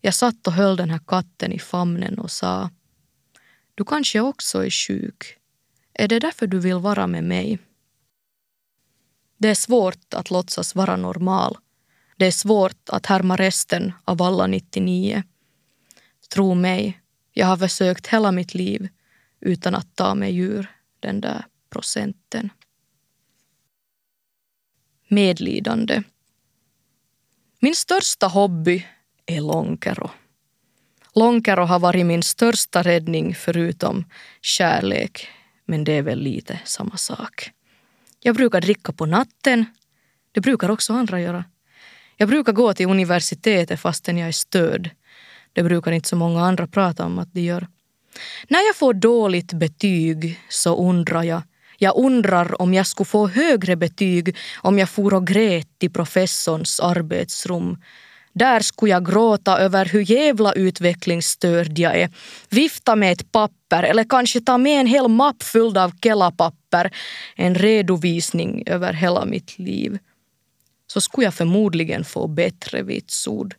Jag 0.00 0.14
satt 0.14 0.46
och 0.46 0.52
höll 0.52 0.76
den 0.76 0.90
här 0.90 1.00
katten 1.06 1.52
i 1.52 1.58
famnen 1.58 2.18
och 2.18 2.30
sa 2.30 2.70
Du 3.74 3.84
kanske 3.84 4.20
också 4.20 4.64
är 4.64 4.70
sjuk. 4.70 5.36
Är 5.94 6.08
det 6.08 6.18
därför 6.18 6.46
du 6.46 6.58
vill 6.58 6.76
vara 6.76 7.06
med 7.06 7.24
mig? 7.24 7.58
Det 9.38 9.48
är 9.48 9.54
svårt 9.54 10.14
att 10.14 10.30
låtsas 10.30 10.74
vara 10.74 10.96
normal. 10.96 11.56
Det 12.16 12.26
är 12.26 12.30
svårt 12.30 12.88
att 12.88 13.06
härma 13.06 13.36
resten 13.36 13.92
av 14.04 14.22
alla 14.22 14.46
99. 14.46 15.22
Tro 16.34 16.54
mig, 16.54 17.00
jag 17.32 17.46
har 17.46 17.56
försökt 17.56 18.06
hela 18.06 18.32
mitt 18.32 18.54
liv 18.54 18.88
utan 19.40 19.74
att 19.74 19.96
ta 19.96 20.14
mig 20.14 20.38
ur 20.38 20.70
den 21.00 21.20
där 21.20 21.46
procenten. 21.70 22.50
Medlidande. 25.08 26.02
Min 27.60 27.74
största 27.74 28.26
hobby 28.26 28.86
är 29.26 29.40
lonkero. 29.40 30.10
Lonkero 31.14 31.64
har 31.64 31.78
varit 31.78 32.06
min 32.06 32.22
största 32.22 32.82
räddning 32.82 33.34
förutom 33.34 34.04
kärlek, 34.40 35.28
men 35.64 35.84
det 35.84 35.92
är 35.92 36.02
väl 36.02 36.18
lite 36.18 36.60
samma 36.64 36.96
sak. 36.96 37.50
Jag 38.26 38.34
brukar 38.34 38.60
dricka 38.60 38.92
på 38.92 39.06
natten. 39.06 39.64
Det 40.32 40.40
brukar 40.40 40.70
också 40.70 40.92
andra 40.92 41.20
göra. 41.20 41.44
Jag 42.16 42.28
brukar 42.28 42.52
gå 42.52 42.74
till 42.74 42.86
universitetet 42.88 43.80
fastän 43.80 44.18
jag 44.18 44.28
är 44.28 44.32
stöd. 44.32 44.90
Det 45.52 45.62
brukar 45.62 45.92
inte 45.92 46.08
så 46.08 46.16
många 46.16 46.44
andra 46.44 46.66
prata 46.66 47.04
om 47.04 47.18
att 47.18 47.32
de 47.32 47.40
gör. 47.40 47.66
När 48.48 48.66
jag 48.66 48.76
får 48.76 48.94
dåligt 48.94 49.52
betyg 49.52 50.40
så 50.48 50.88
undrar 50.88 51.22
jag 51.22 51.42
jag 51.78 51.96
undrar 51.96 52.62
om 52.62 52.74
jag 52.74 52.86
skulle 52.86 53.04
få 53.04 53.28
högre 53.28 53.76
betyg 53.76 54.36
om 54.62 54.78
jag 54.78 54.90
for 54.90 55.14
och 55.14 55.26
grät 55.26 55.82
i 55.82 55.88
professorns 55.88 56.80
arbetsrum 56.80 57.78
där 58.38 58.60
skulle 58.60 58.92
jag 58.92 59.06
gråta 59.06 59.58
över 59.58 59.84
hur 59.84 60.10
jävla 60.10 60.52
utvecklingsstörd 60.52 61.78
jag 61.78 61.96
är. 61.96 62.10
Vifta 62.48 62.96
med 62.96 63.12
ett 63.12 63.32
papper 63.32 63.82
eller 63.82 64.04
kanske 64.04 64.40
ta 64.40 64.58
med 64.58 64.80
en 64.80 64.86
hel 64.86 65.08
mapp 65.08 65.42
fylld 65.42 65.78
av 65.78 65.92
kelapapper 66.02 66.90
En 67.36 67.54
redovisning 67.54 68.62
över 68.66 68.92
hela 68.92 69.24
mitt 69.24 69.58
liv. 69.58 69.98
Så 70.86 71.00
skulle 71.00 71.24
jag 71.24 71.34
förmodligen 71.34 72.04
få 72.04 72.28
bättre 72.28 72.82
vitsord. 72.82 73.54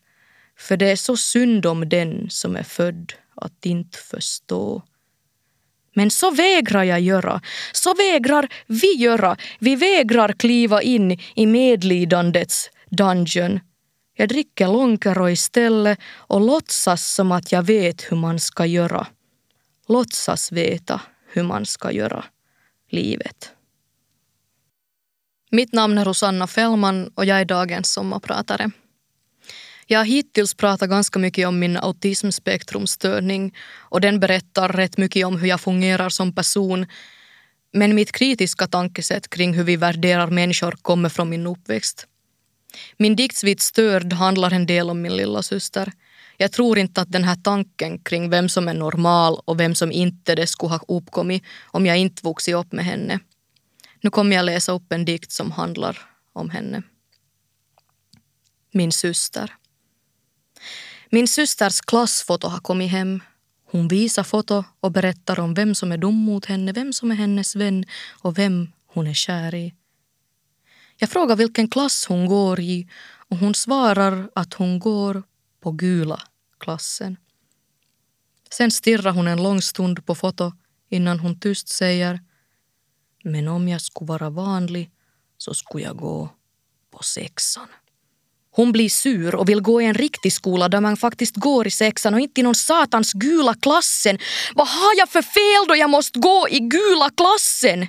För 0.59 0.77
det 0.77 0.91
är 0.91 0.95
så 0.95 1.17
synd 1.17 1.65
om 1.65 1.89
den 1.89 2.29
som 2.29 2.55
är 2.55 2.63
född 2.63 3.13
att 3.35 3.65
inte 3.65 3.97
förstå. 3.97 4.83
Men 5.95 6.11
så 6.11 6.31
vägrar 6.31 6.83
jag 6.83 7.01
göra. 7.01 7.41
Så 7.73 7.93
vägrar 7.93 8.47
vi 8.67 8.95
göra. 8.95 9.37
Vi 9.59 9.75
vägrar 9.75 10.33
kliva 10.33 10.81
in 10.81 11.19
i 11.35 11.45
medlidandets 11.45 12.69
dungeon 12.89 13.59
jag 14.17 14.29
dricker 14.29 14.67
Lonkero 14.67 15.29
istället 15.29 15.99
och 16.17 16.41
låtsas 16.41 17.13
som 17.13 17.31
att 17.31 17.51
jag 17.51 17.63
vet 17.63 18.11
hur 18.11 18.17
man 18.17 18.39
ska 18.39 18.65
göra. 18.65 19.07
Låtsas 19.87 20.51
veta 20.51 21.01
hur 21.27 21.43
man 21.43 21.65
ska 21.65 21.91
göra 21.91 22.25
livet. 22.89 23.51
Mitt 25.51 25.73
namn 25.73 25.97
är 25.97 26.05
Rosanna 26.05 26.47
Fällman 26.47 27.11
och 27.15 27.25
jag 27.25 27.41
är 27.41 27.45
dagens 27.45 27.93
sommarpratare. 27.93 28.71
Jag 29.87 29.99
har 29.99 30.05
hittills 30.05 30.53
pratat 30.53 30.89
ganska 30.89 31.19
mycket 31.19 31.47
om 31.47 31.59
min 31.59 31.77
autismspektrumstörning 31.77 33.55
och 33.77 34.01
den 34.01 34.19
berättar 34.19 34.69
rätt 34.69 34.97
mycket 34.97 35.25
om 35.25 35.37
hur 35.37 35.47
jag 35.47 35.61
fungerar 35.61 36.09
som 36.09 36.35
person. 36.35 36.85
Men 37.73 37.95
mitt 37.95 38.11
kritiska 38.11 38.67
tankesätt 38.67 39.29
kring 39.29 39.53
hur 39.53 39.63
vi 39.63 39.75
värderar 39.75 40.27
människor 40.27 40.71
kommer 40.71 41.09
från 41.09 41.29
min 41.29 41.47
uppväxt. 41.47 42.07
Min 42.97 43.15
diktsvit 43.15 43.61
Störd 43.61 44.13
handlar 44.13 44.53
en 44.53 44.65
del 44.65 44.89
om 44.89 45.01
min 45.01 45.17
lilla 45.17 45.41
syster. 45.43 45.91
Jag 46.37 46.51
tror 46.51 46.77
inte 46.77 47.01
att 47.01 47.11
den 47.11 47.23
här 47.23 47.35
tanken 47.35 47.99
kring 47.99 48.29
vem 48.29 48.49
som 48.49 48.67
är 48.67 48.73
normal 48.73 49.41
och 49.45 49.59
vem 49.59 49.75
som 49.75 49.91
inte 49.91 50.35
det 50.35 50.47
skulle 50.47 50.73
ha 50.73 50.79
uppkommit 50.87 51.43
om 51.65 51.85
jag 51.85 51.97
inte 51.97 52.21
vuxit 52.23 52.55
upp 52.55 52.71
med 52.71 52.85
henne. 52.85 53.19
Nu 54.01 54.09
kommer 54.09 54.35
jag 54.35 54.45
läsa 54.45 54.71
upp 54.71 54.91
en 54.91 55.05
dikt 55.05 55.31
som 55.31 55.51
handlar 55.51 55.97
om 56.33 56.49
henne. 56.49 56.83
Min 58.71 58.91
syster. 58.91 59.55
Min 61.09 61.27
systers 61.27 61.81
klassfoto 61.81 62.47
har 62.47 62.59
kommit 62.59 62.91
hem. 62.91 63.23
Hon 63.71 63.87
visar 63.87 64.23
foto 64.23 64.63
och 64.79 64.91
berättar 64.91 65.39
om 65.39 65.53
vem 65.53 65.75
som 65.75 65.91
är 65.91 65.97
dum 65.97 66.15
mot 66.15 66.45
henne, 66.45 66.71
vem 66.71 66.93
som 66.93 67.11
är 67.11 67.15
hennes 67.15 67.55
vän 67.55 67.85
och 68.09 68.37
vem 68.37 68.71
hon 68.87 69.07
är 69.07 69.13
kär 69.13 69.55
i. 69.55 69.73
Jag 70.97 71.09
frågar 71.09 71.35
vilken 71.35 71.67
klass 71.67 72.05
hon 72.05 72.25
går 72.25 72.59
i 72.59 72.87
och 73.29 73.37
hon 73.37 73.55
svarar 73.55 74.29
att 74.35 74.53
hon 74.53 74.79
går 74.79 75.23
på 75.61 75.71
Gula 75.71 76.21
klassen. 76.59 77.17
Sen 78.51 78.71
stirrar 78.71 79.11
hon 79.11 79.27
en 79.27 79.43
lång 79.43 79.61
stund 79.61 80.05
på 80.05 80.15
foto 80.15 80.51
innan 80.89 81.19
hon 81.19 81.39
tyst 81.39 81.69
säger 81.69 82.19
Men 83.23 83.47
om 83.47 83.67
jag 83.67 83.81
skulle 83.81 84.07
vara 84.07 84.29
vanlig 84.29 84.91
så 85.37 85.53
skulle 85.53 85.83
jag 85.83 85.97
gå 85.97 86.29
på 86.91 87.03
sexan. 87.03 87.67
Hon 88.51 88.71
blir 88.71 88.89
sur 88.89 89.35
och 89.35 89.49
vill 89.49 89.61
gå 89.61 89.81
i 89.81 89.85
en 89.85 89.93
riktig 89.93 90.33
skola 90.33 90.69
där 90.69 90.81
man 90.81 90.97
faktiskt 90.97 91.35
går 91.35 91.67
i 91.67 91.71
sexan 91.71 92.13
och 92.13 92.19
inte 92.19 92.41
i 92.41 92.43
någon 92.43 92.55
satans 92.55 93.13
gula 93.13 93.53
klassen. 93.53 94.17
Vad 94.55 94.67
har 94.67 94.97
jag 94.97 95.09
för 95.09 95.21
fel 95.21 95.67
då 95.67 95.75
jag 95.75 95.89
måste 95.89 96.19
gå 96.19 96.47
i 96.49 96.59
gula 96.59 97.09
klassen? 97.17 97.87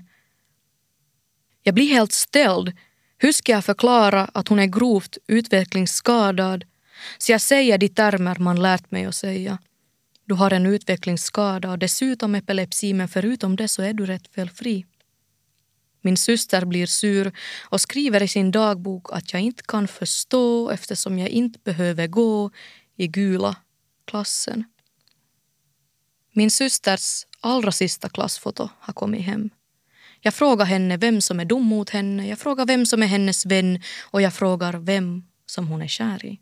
Jag 1.63 1.75
blir 1.75 1.89
helt 1.89 2.13
ställd. 2.13 2.73
Hur 3.19 3.33
ska 3.33 3.53
jag 3.53 3.65
förklara 3.65 4.25
att 4.25 4.49
hon 4.49 4.59
är 4.59 4.67
grovt 4.67 5.19
utvecklingsskadad? 5.27 6.65
Så 7.19 7.33
jag 7.33 7.41
säger 7.41 7.79
de 7.79 7.89
termer 7.89 8.37
man 8.39 8.63
lärt 8.63 8.91
mig 8.91 9.05
att 9.05 9.15
säga. 9.15 9.59
Du 10.25 10.35
har 10.35 10.51
en 10.51 10.67
utvecklingsskada 10.67 11.71
och 11.71 11.79
dessutom 11.79 12.35
epilepsi 12.35 12.95
men 12.95 13.09
förutom 13.09 13.57
det 13.57 13.69
så 13.69 13.83
är 13.83 13.93
du 13.93 14.07
rätt 14.07 14.35
felfri. 14.35 14.87
Min 16.01 16.17
syster 16.17 16.65
blir 16.65 16.87
sur 16.87 17.33
och 17.71 17.81
skriver 17.81 18.23
i 18.23 18.29
sin 18.29 18.51
dagbok 18.51 19.13
att 19.13 19.33
jag 19.33 19.43
inte 19.43 19.63
kan 19.69 19.89
förstå 19.89 20.71
eftersom 20.71 21.19
jag 21.19 21.29
inte 21.29 21.59
behöver 21.65 22.07
gå 22.07 22.51
i 22.97 23.07
gula 23.07 23.57
klassen. 24.05 24.65
Min 26.33 26.51
systers 26.51 27.27
allra 27.41 27.73
sista 27.73 28.09
klassfoto 28.09 28.69
har 28.79 28.93
kommit 28.93 29.25
hem. 29.25 29.51
Jag 30.21 30.35
frågar 30.35 30.67
henne 30.67 30.97
vem 30.97 31.21
som 31.21 31.41
är 31.41 31.45
dum 31.45 31.63
mot 31.63 31.91
henne, 31.91 32.29
jag 32.29 32.39
frågar 32.39 32.67
vem 32.67 32.87
som 32.87 33.03
är 33.03 33.07
hennes 33.07 33.47
vän 33.47 33.83
och 34.11 34.23
jag 34.23 34.35
frågar 34.35 34.73
vem 34.73 35.25
som 35.47 35.69
hon 35.69 35.83
är 35.83 35.89
kär 35.89 36.27
i. 36.27 36.41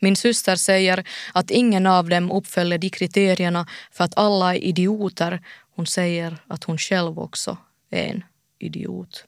Min 0.00 0.16
syster 0.16 0.56
säger 0.56 1.08
att 1.34 1.50
ingen 1.50 1.86
av 1.86 2.08
dem 2.08 2.30
uppfyller 2.30 2.78
de 2.78 2.90
kriterierna 2.90 3.66
för 3.90 4.04
att 4.04 4.18
alla 4.18 4.54
är 4.54 4.58
idioter. 4.58 5.42
Hon 5.74 5.86
säger 5.86 6.38
att 6.46 6.64
hon 6.64 6.78
själv 6.78 7.18
också 7.18 7.58
är 7.90 8.06
en 8.06 8.24
idiot. 8.58 9.24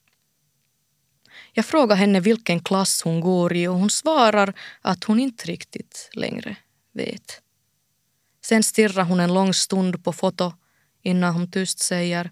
Jag 1.52 1.66
frågar 1.66 1.96
henne 1.96 2.20
vilken 2.20 2.60
klass 2.60 3.02
hon 3.02 3.20
går 3.20 3.56
i 3.56 3.68
och 3.68 3.74
hon 3.74 3.90
svarar 3.90 4.54
att 4.80 5.04
hon 5.04 5.20
inte 5.20 5.46
riktigt 5.46 6.10
längre 6.12 6.56
vet. 6.92 7.42
Sen 8.44 8.62
stirrar 8.62 9.04
hon 9.04 9.20
en 9.20 9.34
lång 9.34 9.54
stund 9.54 10.04
på 10.04 10.12
foto 10.12 10.52
innan 11.02 11.34
hon 11.34 11.50
tyst 11.50 11.78
säger 11.78 12.30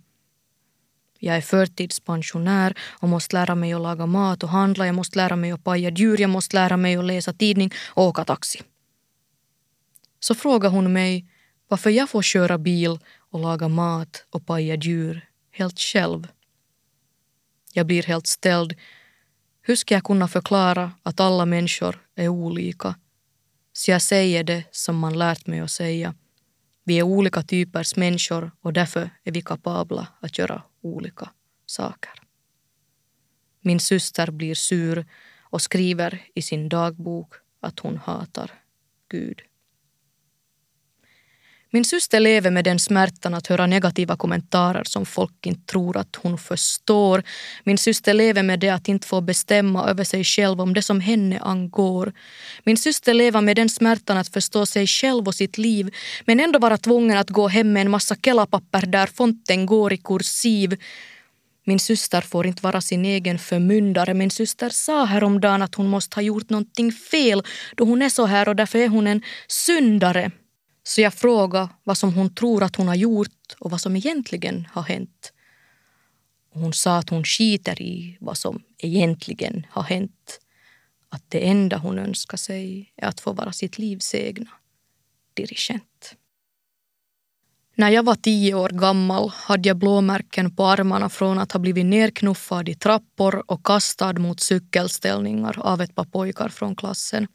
jag 1.18 1.36
är 1.36 1.40
förtidspensionär 1.40 2.74
och 3.00 3.08
måste 3.08 3.36
lära 3.36 3.54
mig 3.54 3.72
att 3.72 3.80
laga 3.80 4.06
mat 4.06 4.42
och 4.42 4.48
handla. 4.48 4.86
Jag 4.86 4.94
måste 4.94 5.18
lära 5.18 5.36
mig 5.36 5.50
att 5.50 5.64
paja 5.64 5.90
djur. 5.90 6.20
Jag 6.20 6.30
måste 6.30 6.56
lära 6.56 6.76
mig 6.76 6.96
att 6.96 7.04
läsa 7.04 7.32
tidning 7.32 7.70
och 7.86 8.04
åka 8.04 8.24
taxi. 8.24 8.62
Så 10.20 10.34
frågar 10.34 10.70
hon 10.70 10.92
mig 10.92 11.26
varför 11.68 11.90
jag 11.90 12.10
får 12.10 12.22
köra 12.22 12.58
bil 12.58 12.98
och 13.30 13.40
laga 13.40 13.68
mat 13.68 14.24
och 14.30 14.46
paja 14.46 14.74
djur 14.74 15.28
helt 15.52 15.80
själv. 15.80 16.28
Jag 17.72 17.86
blir 17.86 18.02
helt 18.02 18.26
ställd. 18.26 18.74
Hur 19.62 19.76
ska 19.76 19.94
jag 19.94 20.04
kunna 20.04 20.28
förklara 20.28 20.92
att 21.02 21.20
alla 21.20 21.46
människor 21.46 22.02
är 22.16 22.28
olika? 22.28 22.94
Så 23.72 23.90
jag 23.90 24.02
säger 24.02 24.44
det 24.44 24.64
som 24.70 24.98
man 24.98 25.18
lärt 25.18 25.46
mig 25.46 25.60
att 25.60 25.70
säga. 25.70 26.14
Vi 26.84 26.98
är 26.98 27.02
olika 27.02 27.42
typers 27.42 27.96
människor 27.96 28.50
och 28.60 28.72
därför 28.72 29.10
är 29.24 29.32
vi 29.32 29.42
kapabla 29.42 30.06
att 30.20 30.38
göra 30.38 30.62
olika 30.96 31.30
saker. 31.66 32.22
Min 33.60 33.80
syster 33.80 34.30
blir 34.30 34.54
sur 34.54 35.06
och 35.40 35.62
skriver 35.62 36.22
i 36.34 36.42
sin 36.42 36.68
dagbok 36.68 37.34
att 37.60 37.78
hon 37.78 37.96
hatar 37.96 38.62
Gud. 39.08 39.42
Min 41.70 41.84
syster 41.84 42.20
lever 42.20 42.50
med 42.50 42.64
den 42.64 42.78
smärtan 42.78 43.34
att 43.34 43.46
höra 43.46 43.66
negativa 43.66 44.16
kommentarer 44.16 44.84
som 44.84 45.06
folk 45.06 45.46
inte 45.46 45.72
tror 45.72 45.96
att 45.96 46.16
hon 46.16 46.38
förstår. 46.38 47.22
Min 47.64 47.78
syster 47.78 48.14
lever 48.14 48.42
med 48.42 48.60
det 48.60 48.68
att 48.68 48.88
inte 48.88 49.06
få 49.06 49.20
bestämma 49.20 49.88
över 49.88 50.04
sig 50.04 50.24
själv 50.24 50.60
om 50.60 50.74
det 50.74 50.82
som 50.82 51.00
henne 51.00 51.38
angår. 51.38 52.12
Min 52.64 52.76
syster 52.76 53.14
lever 53.14 53.40
med 53.40 53.56
den 53.56 53.68
smärtan 53.68 54.16
att 54.16 54.28
förstå 54.28 54.66
sig 54.66 54.86
själv 54.86 55.26
och 55.26 55.34
sitt 55.34 55.58
liv 55.58 55.94
men 56.24 56.40
ändå 56.40 56.58
vara 56.58 56.78
tvungen 56.78 57.18
att 57.18 57.30
gå 57.30 57.48
hem 57.48 57.72
med 57.72 57.80
en 57.80 57.90
massa 57.90 58.16
kelapapper 58.16 58.86
där 58.86 59.06
fonten 59.06 59.66
går 59.66 59.92
i 59.92 59.96
kursiv. 59.96 60.76
Min 61.64 61.78
syster 61.78 62.20
får 62.20 62.46
inte 62.46 62.62
vara 62.62 62.80
sin 62.80 63.04
egen 63.04 63.38
förmyndare. 63.38 64.14
Min 64.14 64.30
syster 64.30 64.70
sa 64.70 65.04
häromdagen 65.04 65.62
att 65.62 65.74
hon 65.74 65.88
måste 65.88 66.16
ha 66.16 66.22
gjort 66.22 66.50
någonting 66.50 66.92
fel 66.92 67.42
då 67.76 67.84
hon 67.84 68.02
är 68.02 68.08
så 68.08 68.26
här 68.26 68.48
och 68.48 68.56
därför 68.56 68.78
är 68.78 68.88
hon 68.88 69.06
en 69.06 69.22
syndare. 69.48 70.30
Så 70.88 71.00
jag 71.00 71.14
frågade 71.14 71.68
vad 71.84 71.98
som 71.98 72.14
hon 72.14 72.34
tror 72.34 72.62
att 72.62 72.76
hon 72.76 72.88
har 72.88 72.94
gjort 72.94 73.56
och 73.58 73.70
vad 73.70 73.80
som 73.80 73.96
egentligen 73.96 74.68
har 74.72 74.82
hänt. 74.82 75.32
Hon 76.52 76.72
sa 76.72 76.98
att 76.98 77.10
hon 77.10 77.24
skiter 77.24 77.82
i 77.82 78.16
vad 78.20 78.38
som 78.38 78.62
egentligen 78.78 79.66
har 79.70 79.82
hänt. 79.82 80.40
Att 81.08 81.22
det 81.28 81.48
enda 81.48 81.76
hon 81.76 81.98
önskar 81.98 82.36
sig 82.36 82.92
är 82.96 83.06
att 83.06 83.20
få 83.20 83.32
vara 83.32 83.52
sitt 83.52 83.78
livs 83.78 84.14
egna 84.14 84.50
dirigent. 85.34 86.14
När 87.74 87.90
jag 87.90 88.02
var 88.02 88.14
tio 88.14 88.54
år 88.54 88.68
gammal 88.68 89.28
hade 89.28 89.68
jag 89.68 89.76
blåmärken 89.76 90.56
på 90.56 90.64
armarna 90.66 91.08
från 91.08 91.38
att 91.38 91.52
ha 91.52 91.60
blivit 91.60 91.86
nerknuffad 91.86 92.68
i 92.68 92.74
trappor 92.74 93.50
och 93.50 93.66
kastad 93.66 94.12
mot 94.12 94.40
cykelställningar 94.40 95.58
av 95.58 95.80
ett 95.80 95.94
par 95.94 96.04
pojkar 96.04 96.48
från 96.48 96.76
klassen. 96.76 97.26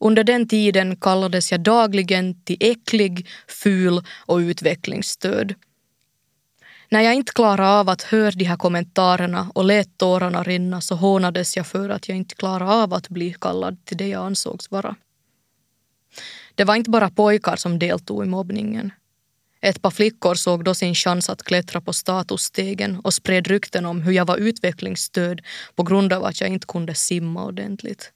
Under 0.00 0.24
den 0.24 0.48
tiden 0.48 0.96
kallades 0.96 1.52
jag 1.52 1.60
dagligen 1.60 2.42
till 2.44 2.56
äcklig, 2.60 3.28
ful 3.48 4.00
och 4.26 4.36
utvecklingsstörd. 4.36 5.54
När 6.90 7.00
jag 7.00 7.14
inte 7.14 7.32
klarade 7.32 7.68
av 7.68 7.88
att 7.88 8.02
höra 8.02 8.30
de 8.30 8.44
här 8.44 8.56
kommentarerna 8.56 9.50
och 9.54 9.64
lät 9.64 9.98
tårarna 9.98 10.42
rinna 10.42 10.80
så 10.80 10.94
hånades 10.94 11.56
jag 11.56 11.66
för 11.66 11.88
att 11.88 12.08
jag 12.08 12.16
inte 12.16 12.34
klarade 12.34 12.72
av 12.72 12.94
att 12.94 13.08
bli 13.08 13.34
kallad 13.40 13.84
till 13.84 13.96
det 13.96 14.08
jag 14.08 14.26
ansågs 14.26 14.70
vara. 14.70 14.96
Det 16.54 16.64
var 16.64 16.76
inte 16.76 16.90
bara 16.90 17.10
pojkar 17.10 17.56
som 17.56 17.78
deltog 17.78 18.24
i 18.24 18.28
mobbningen. 18.28 18.92
Ett 19.60 19.82
par 19.82 19.90
flickor 19.90 20.34
såg 20.34 20.64
då 20.64 20.74
sin 20.74 20.94
chans 20.94 21.28
att 21.30 21.42
klättra 21.42 21.80
på 21.80 21.92
statusstegen 21.92 23.00
och 23.04 23.14
spred 23.14 23.46
rykten 23.46 23.86
om 23.86 24.02
hur 24.02 24.12
jag 24.12 24.24
var 24.24 24.36
utvecklingsstörd 24.36 25.44
på 25.74 25.82
grund 25.82 26.12
av 26.12 26.24
att 26.24 26.40
jag 26.40 26.50
inte 26.50 26.66
kunde 26.66 26.94
simma 26.94 27.44
ordentligt. 27.44 28.12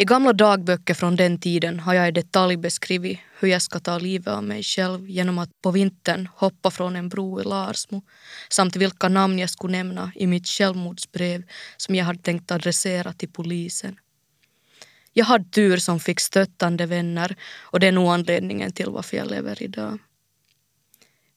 I 0.00 0.04
gamla 0.04 0.32
dagböcker 0.32 0.94
från 0.94 1.16
den 1.16 1.40
tiden 1.40 1.80
har 1.80 1.94
jag 1.94 2.08
i 2.08 2.10
detalj 2.10 2.56
beskrivit 2.56 3.18
hur 3.40 3.48
jag 3.48 3.62
ska 3.62 3.80
ta 3.80 3.98
livet 3.98 4.28
av 4.28 4.44
mig 4.44 4.62
själv 4.62 5.10
genom 5.10 5.38
att 5.38 5.50
på 5.62 5.70
vintern 5.70 6.28
hoppa 6.34 6.70
från 6.70 6.96
en 6.96 7.08
bro 7.08 7.40
i 7.40 7.44
Larsmo 7.44 8.02
samt 8.48 8.76
vilka 8.76 9.08
namn 9.08 9.38
jag 9.38 9.50
skulle 9.50 9.76
nämna 9.76 10.12
i 10.14 10.26
mitt 10.26 10.48
självmordsbrev 10.48 11.42
som 11.76 11.94
jag 11.94 12.04
hade 12.04 12.22
tänkt 12.22 12.50
adressera 12.50 13.12
till 13.12 13.28
polisen. 13.28 13.96
Jag 15.12 15.24
hade 15.24 15.50
tur 15.50 15.76
som 15.76 16.00
fick 16.00 16.20
stöttande 16.20 16.86
vänner 16.86 17.36
och 17.60 17.80
det 17.80 17.86
är 17.86 17.92
nog 17.92 18.08
anledningen 18.08 18.72
till 18.72 18.90
varför 18.90 19.16
jag 19.16 19.30
lever 19.30 19.62
idag. 19.62 19.98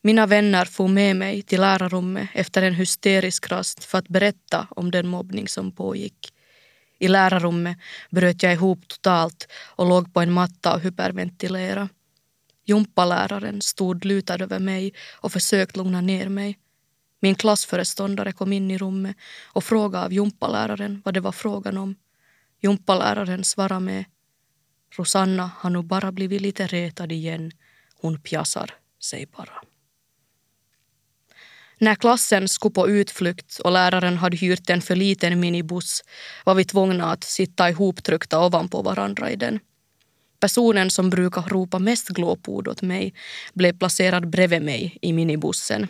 Mina 0.01 0.25
vänner 0.25 0.65
får 0.65 0.87
med 0.87 1.15
mig 1.15 1.41
till 1.41 1.61
lärarrummet 1.61 2.29
efter 2.33 2.61
en 2.61 2.75
hysterisk 2.75 3.51
rast 3.51 3.83
för 3.83 3.97
att 3.97 4.07
berätta 4.07 4.67
om 4.69 4.91
den 4.91 5.07
mobbning 5.07 5.47
som 5.47 5.71
pågick. 5.71 6.33
I 7.01 7.07
lärarrummet 7.07 7.77
bröt 8.09 8.43
jag 8.43 8.53
ihop 8.53 8.87
totalt 8.87 9.47
och 9.75 9.89
låg 9.89 10.13
på 10.13 10.19
en 10.21 10.31
matta 10.31 10.73
och 10.75 10.81
hyperventilerade. 10.81 11.89
Jumpaläraren 12.65 13.61
stod 13.61 14.05
lutad 14.05 14.43
över 14.43 14.59
mig 14.59 14.93
och 15.21 15.31
försökte 15.31 15.77
lugna 15.77 16.01
ner 16.01 16.29
mig. 16.29 16.57
Min 17.19 17.35
klassföreståndare 17.35 18.31
kom 18.31 18.53
in 18.53 18.71
i 18.71 18.77
rummet 18.77 19.15
och 19.45 19.63
frågade 19.63 20.05
av 20.05 20.13
jumpaläraren 20.13 21.01
vad 21.05 21.13
det 21.13 21.19
var 21.19 21.31
frågan 21.31 21.77
om. 21.77 21.95
Jumpaläraren 22.61 23.43
svarade 23.43 23.79
med 23.79 24.05
Rosanna 24.97 25.51
har 25.57 25.69
nog 25.69 25.85
bara 25.85 26.11
blivit 26.11 26.41
lite 26.41 26.67
retad 26.67 27.11
igen. 27.11 27.51
Hon 28.01 28.21
pjassar 28.21 28.73
sig 28.99 29.25
bara. 29.25 29.61
När 31.81 31.95
klassen 31.95 32.47
skulle 32.47 32.73
på 32.73 32.89
utflykt 32.89 33.59
och 33.59 33.71
läraren 33.71 34.17
hade 34.17 34.37
hyrt 34.37 34.69
en 34.69 34.81
för 34.81 34.95
liten 34.95 35.39
minibuss 35.39 36.03
var 36.45 36.55
vi 36.55 36.65
tvungna 36.65 37.11
att 37.11 37.23
sitta 37.23 37.69
ihoptryckta 37.69 38.45
ovanpå 38.45 38.81
varandra 38.81 39.31
i 39.31 39.35
den. 39.35 39.59
Personen 40.39 40.89
som 40.89 41.09
brukar 41.09 41.41
ropa 41.41 41.79
mest 41.79 42.09
glåpord 42.09 42.67
åt 42.67 42.81
mig 42.81 43.13
blev 43.53 43.77
placerad 43.77 44.29
bredvid 44.29 44.61
mig 44.61 44.97
i 45.01 45.13
minibussen. 45.13 45.87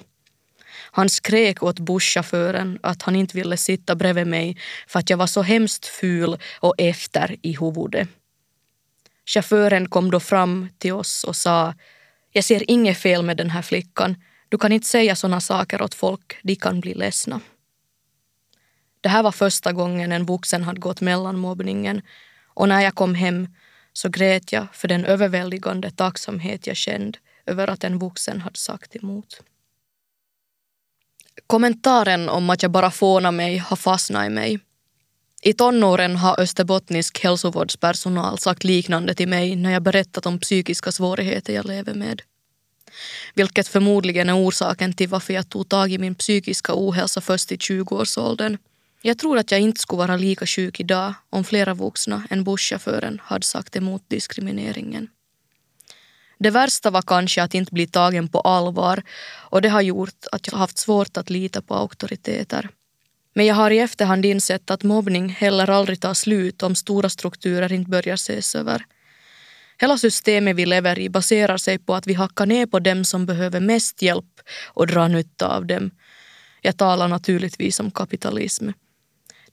Han 0.91 1.10
skrek 1.10 1.63
åt 1.63 1.80
busschauffören 1.80 2.80
att 2.84 3.01
han 3.01 3.15
inte 3.15 3.38
ville 3.38 3.58
sitta 3.58 3.95
bredvid 3.95 4.27
mig 4.27 4.58
för 4.88 4.99
att 4.99 5.10
jag 5.10 5.17
var 5.17 5.27
så 5.27 5.41
hemskt 5.41 5.86
ful 5.86 6.38
och 6.60 6.75
efter 6.77 7.36
i 7.41 7.58
huvudet. 7.60 8.10
Chauffören 9.25 9.89
kom 9.89 10.12
då 10.12 10.19
fram 10.19 10.69
till 10.77 10.93
oss 10.93 11.23
och 11.23 11.36
sa 11.36 11.73
jag 12.32 12.43
ser 12.43 12.71
inget 12.71 12.97
fel 12.97 13.23
med 13.23 13.38
den 13.38 13.49
här 13.49 13.62
flickan 13.62 14.15
du 14.52 14.58
kan 14.58 14.72
inte 14.72 14.88
säga 14.88 15.16
såna 15.16 15.42
saker 15.42 15.82
åt 15.82 15.94
folk, 15.94 16.38
de 16.44 16.56
kan 16.56 16.80
bli 16.80 16.94
ledsna. 16.94 17.42
Det 19.02 19.10
här 19.10 19.24
var 19.24 19.32
första 19.32 19.72
gången 19.72 20.12
en 20.12 20.26
vuxen 20.26 20.64
hade 20.64 20.80
gått 20.80 21.02
mellan 21.02 21.40
mobbningen 21.40 22.02
Och 22.54 22.70
när 22.70 22.82
jag 22.82 22.96
kom 22.96 23.16
hem 23.16 23.48
så 23.94 24.10
grät 24.10 24.52
jag 24.52 24.68
för 24.74 24.88
den 24.88 25.06
överväldigande 25.06 25.92
tacksamhet 25.92 26.68
jag 26.68 26.78
kände 26.78 27.20
över 27.46 27.68
att 27.68 27.84
en 27.84 28.00
vuxen 28.00 28.42
hade 28.42 28.60
sagt 28.60 28.96
emot. 28.96 29.42
Kommentaren 31.48 32.30
om 32.30 32.50
att 32.50 32.62
jag 32.62 32.72
bara 32.72 32.92
fånar 32.92 33.32
mig 33.32 33.58
har 33.58 33.78
fastnat 33.78 34.26
i 34.26 34.30
mig. 34.30 34.60
I 35.42 35.54
tonåren 35.54 36.16
har 36.16 36.40
österbottnisk 36.40 37.24
hälsovårdspersonal 37.24 38.40
sagt 38.40 38.64
liknande 38.64 39.14
till 39.14 39.30
mig 39.30 39.56
när 39.56 39.72
jag 39.72 39.84
berättat 39.84 40.26
om 40.26 40.40
psykiska 40.40 40.92
svårigheter 40.92 41.54
jag 41.54 41.66
lever 41.66 41.94
med. 41.94 42.22
Vilket 43.34 43.67
förmodligen 43.67 44.30
är 44.30 44.38
orsaken 44.38 44.93
till 44.93 45.10
varför 45.10 45.34
jag 45.34 45.49
tog 45.49 45.69
tag 45.69 45.91
i 45.91 45.97
min 45.97 46.15
psykiska 46.15 46.73
ohälsa 46.75 47.21
först 47.21 47.51
i 47.51 47.56
20-årsåldern. 47.56 48.58
Jag 49.01 49.17
tror 49.17 49.38
att 49.38 49.51
jag 49.51 49.60
inte 49.60 49.82
skulle 49.82 49.97
vara 49.97 50.17
lika 50.17 50.45
sjuk 50.45 50.80
idag 50.80 51.13
om 51.30 51.43
flera 51.43 51.73
vuxna 51.73 52.27
än 52.30 52.43
busschauffören 52.43 53.21
hade 53.23 53.45
sagt 53.45 53.75
emot 53.75 54.04
diskrimineringen. 54.08 55.08
Det 56.39 56.49
värsta 56.49 56.89
var 56.89 57.01
kanske 57.01 57.43
att 57.43 57.54
inte 57.54 57.73
bli 57.73 57.88
tagen 57.88 58.27
på 58.27 58.39
allvar 58.39 59.04
och 59.49 59.62
det 59.62 59.69
har 59.69 59.82
gjort 59.82 60.25
att 60.32 60.47
jag 60.47 60.58
haft 60.58 60.77
svårt 60.77 61.17
att 61.17 61.30
lita 61.30 61.62
på 61.62 61.75
auktoriteter. 61.75 62.69
Men 63.34 63.45
jag 63.45 63.56
har 63.56 63.71
i 63.71 63.80
efterhand 63.80 64.25
insett 64.25 64.71
att 64.71 64.84
mobbning 64.84 65.30
heller 65.30 65.69
aldrig 65.69 66.01
tar 66.01 66.13
slut 66.13 66.63
om 66.63 66.75
stora 66.75 67.10
strukturer 67.10 67.73
inte 67.73 67.89
börjar 67.89 68.13
ses 68.13 68.56
över. 68.56 68.86
Hela 69.82 69.98
systemet 69.98 70.56
vi 70.56 70.65
lever 70.65 71.00
i 71.00 71.10
baserar 71.10 71.58
sig 71.58 71.78
på 71.78 71.96
att 71.96 72.08
vi 72.08 72.13
hackar 72.13 72.46
ner 72.46 72.65
på 72.65 72.80
dem 72.80 73.06
som 73.06 73.26
behöver 73.26 73.60
mest 73.60 74.02
hjälp 74.02 74.41
och 74.74 74.88
drar 74.88 75.08
nytta 75.08 75.48
av 75.48 75.65
dem. 75.65 75.91
Jag 76.62 76.78
talar 76.78 77.08
naturligtvis 77.08 77.80
om 77.80 77.91
kapitalism. 77.91 78.70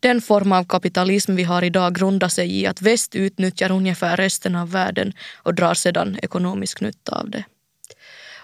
Den 0.01 0.21
form 0.21 0.53
av 0.53 0.64
kapitalism 0.64 1.35
vi 1.35 1.43
har 1.43 1.64
idag 1.64 1.95
grundar 1.95 2.29
sig 2.29 2.61
i 2.61 2.67
att 2.67 2.83
väst 2.83 3.14
utnyttjar 3.14 3.71
ungefär 3.71 4.17
resten 4.17 4.57
av 4.57 4.71
världen 4.71 5.12
och 5.37 5.55
drar 5.55 5.75
sedan 5.75 6.19
ekonomisk 6.23 6.81
nytta 6.81 7.19
av 7.19 7.31
det. 7.31 7.45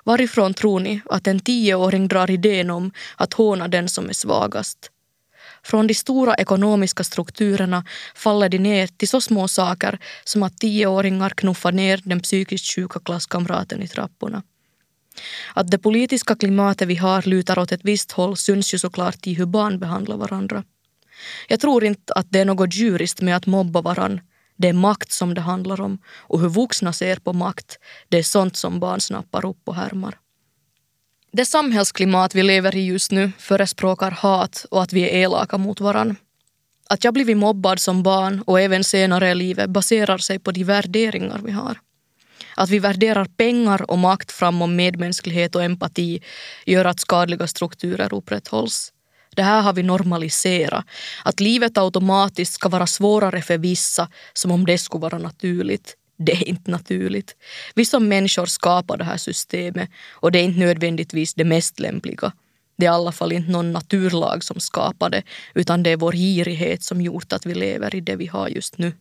Varifrån 0.05 0.55
tror 0.55 0.81
ni 0.81 1.01
att 1.11 1.27
en 1.27 1.40
tioåring 1.40 2.09
drar 2.09 2.31
idén 2.31 2.70
om 2.70 2.92
att 3.16 3.33
håna 3.33 3.68
den 3.68 3.88
som 3.88 4.09
är 4.09 4.12
svagast? 4.12 4.90
Från 5.64 5.87
de 5.87 5.94
stora 5.94 6.35
ekonomiska 6.35 7.05
strukturerna 7.05 7.85
faller 8.14 8.48
de 8.48 8.59
ner 8.59 8.87
till 8.87 9.09
så 9.09 9.20
små 9.20 9.48
saker 9.48 9.98
som 10.24 10.42
att 10.42 10.59
tioåringar 10.59 11.31
knuffar 11.31 11.72
ner 11.72 12.00
den 12.05 12.20
psykiskt 12.20 12.74
sjuka 12.74 13.00
klasskamraten 13.00 13.83
i 13.83 13.88
trapporna. 13.88 14.42
Att 15.55 15.70
det 15.70 15.79
politiska 15.79 16.35
klimatet 16.37 16.88
vi 16.88 16.94
har 16.96 17.22
lutar 17.22 17.59
åt 17.59 17.72
ett 17.72 17.85
visst 17.85 18.12
håll 18.12 18.37
syns 18.37 18.74
ju 18.74 18.79
såklart 18.79 19.27
i 19.27 19.35
hur 19.35 19.46
barn 19.46 19.79
behandlar 19.79 20.16
varandra. 20.16 20.64
Jag 21.48 21.61
tror 21.61 21.85
inte 21.85 22.12
att 22.12 22.27
det 22.31 22.40
är 22.40 22.44
något 22.44 22.74
djuriskt 22.74 23.20
med 23.20 23.37
att 23.37 23.46
mobba 23.46 23.81
varann. 23.81 24.20
Det 24.57 24.68
är 24.68 24.72
makt 24.72 25.12
som 25.12 25.35
det 25.35 25.40
handlar 25.40 25.81
om 25.81 25.98
och 26.09 26.40
hur 26.40 26.48
vuxna 26.48 26.92
ser 26.92 27.16
på 27.16 27.33
makt, 27.33 27.79
det 28.09 28.18
är 28.18 28.22
sånt 28.22 28.57
som 28.57 28.81
barn 28.81 29.00
snappar 29.00 29.46
upp 29.46 29.68
och 29.68 29.74
härmar. 29.74 30.18
Det 31.37 31.44
samhällsklimat 31.44 32.35
vi 32.35 32.42
lever 32.42 32.77
i 32.77 32.87
just 32.87 33.11
nu 33.11 33.33
förespråkar 33.38 34.11
hat 34.11 34.66
och 34.70 34.83
att 34.83 34.92
vi 34.92 35.03
är 35.03 35.23
elaka 35.23 35.59
mot 35.59 35.81
varann. 35.81 36.16
Att 36.88 37.05
jag 37.05 37.14
blivit 37.14 37.37
mobbad 37.37 37.81
som 37.81 38.03
barn 38.03 38.42
och 38.47 38.61
även 38.61 38.85
senare 38.85 39.31
i 39.31 39.35
livet 39.35 39.70
baserar 39.70 40.18
sig 40.18 40.38
på 40.38 40.51
de 40.51 40.64
värderingar 40.64 41.40
vi 41.44 41.53
har. 41.53 41.79
Att 42.57 42.70
vi 42.70 42.79
värderar 42.79 43.25
pengar 43.25 43.90
och 43.90 43.99
makt 43.99 44.33
framom 44.33 44.77
medmänsklighet 44.77 45.55
och 45.55 45.62
empati 45.64 46.23
gör 46.66 46.85
att 46.85 47.01
skadliga 47.01 47.47
strukturer 47.47 48.14
upprätthålls. 48.14 48.92
Det 49.37 49.42
här 49.42 49.62
har 49.62 49.73
vi 49.73 49.83
normaliserat. 49.83 50.85
Att 51.25 51.40
livet 51.40 51.79
automatiskt 51.79 52.55
ska 52.55 52.68
vara 52.68 52.87
svårare 52.87 53.42
för 53.42 53.59
vissa 53.59 54.09
som 54.33 54.51
om 54.51 54.66
det 54.66 54.79
skulle 54.79 55.03
vara 55.03 55.18
naturligt. 55.18 55.97
Det 56.16 56.33
är 56.33 56.48
inte 56.48 56.70
naturligt. 56.70 57.37
Vi 57.74 57.85
som 57.85 58.09
människor 58.09 58.46
skapar 58.46 58.96
det 58.96 59.05
här 59.05 59.16
systemet 59.16 59.90
och 60.11 60.33
det 60.33 60.38
är 60.38 60.42
inte 60.42 60.61
nödvändigtvis 60.61 61.35
det 61.35 61.44
mest 61.44 61.81
lämpliga. 61.81 62.33
Det 62.77 62.87
är 62.87 62.90
i 62.90 62.94
alla 62.94 63.12
fall 63.12 63.33
inte 63.33 63.50
någon 63.50 63.72
naturlag 63.72 64.44
som 64.44 64.61
skapar 64.61 65.11
det 65.11 65.22
utan 65.55 65.83
det 65.83 65.90
är 65.90 65.96
vår 65.96 66.12
girighet 66.12 66.83
som 66.83 67.00
gjort 67.00 67.33
att 67.33 67.46
vi 67.46 67.55
lever 67.55 67.94
i 67.94 68.00
det 68.00 68.16
vi 68.16 68.27
har 68.27 68.48
just 68.48 68.79
nu. 68.79 68.92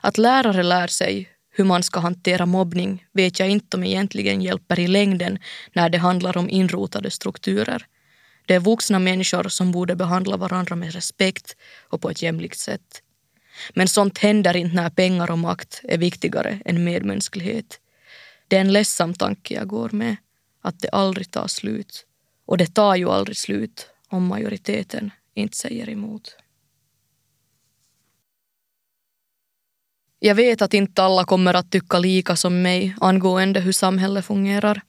Att 0.00 0.18
lärare 0.18 0.62
lär 0.62 0.86
sig 0.86 1.28
hur 1.50 1.64
man 1.64 1.82
ska 1.82 2.00
hantera 2.00 2.46
mobbning 2.46 3.04
vet 3.12 3.38
jag 3.38 3.48
inte 3.48 3.76
om 3.76 3.84
egentligen 3.84 4.42
hjälper 4.42 4.80
i 4.80 4.88
längden 4.88 5.38
när 5.72 5.88
det 5.88 5.98
handlar 5.98 6.36
om 6.36 6.50
inrotade 6.50 7.10
strukturer. 7.10 7.86
Det 8.46 8.54
är 8.54 8.60
vuxna 8.60 8.98
människor 8.98 9.48
som 9.48 9.72
borde 9.72 9.96
behandla 9.96 10.36
varandra 10.36 10.76
med 10.76 10.92
respekt 10.92 11.56
och 11.88 12.00
på 12.00 12.10
ett 12.10 12.22
jämlikt 12.22 12.58
sätt. 12.58 13.02
Men 13.74 13.88
sånt 13.88 14.18
händer 14.18 14.56
inte 14.56 14.76
när 14.76 14.90
pengar 14.90 15.30
och 15.30 15.38
makt 15.38 15.80
är 15.84 15.98
viktigare 15.98 16.60
än 16.64 16.84
medmänsklighet. 16.84 17.80
Det 18.48 18.56
är 18.56 18.60
en 18.60 18.72
ledsam 18.72 19.14
tanke 19.14 19.54
jag 19.54 19.68
går 19.68 19.90
med, 19.90 20.16
att 20.62 20.80
det 20.80 20.88
aldrig 20.88 21.30
tar 21.30 21.46
slut. 21.46 22.06
Och 22.46 22.58
det 22.58 22.74
tar 22.74 22.96
ju 22.96 23.10
aldrig 23.10 23.36
slut 23.36 23.88
om 24.08 24.26
majoriteten 24.26 25.10
inte 25.34 25.56
säger 25.56 25.90
emot. 25.90 26.36
Jag 30.18 30.34
vet 30.34 30.62
att 30.62 30.74
inte 30.74 31.02
alla 31.02 31.24
kommer 31.24 31.54
att 31.54 31.70
tycka 31.70 31.98
lika 31.98 32.36
som 32.36 32.62
mig 32.62 32.96
angående 33.00 33.60
hur 33.60 33.72
samhället 33.72 34.24
fungerar. 34.24 34.82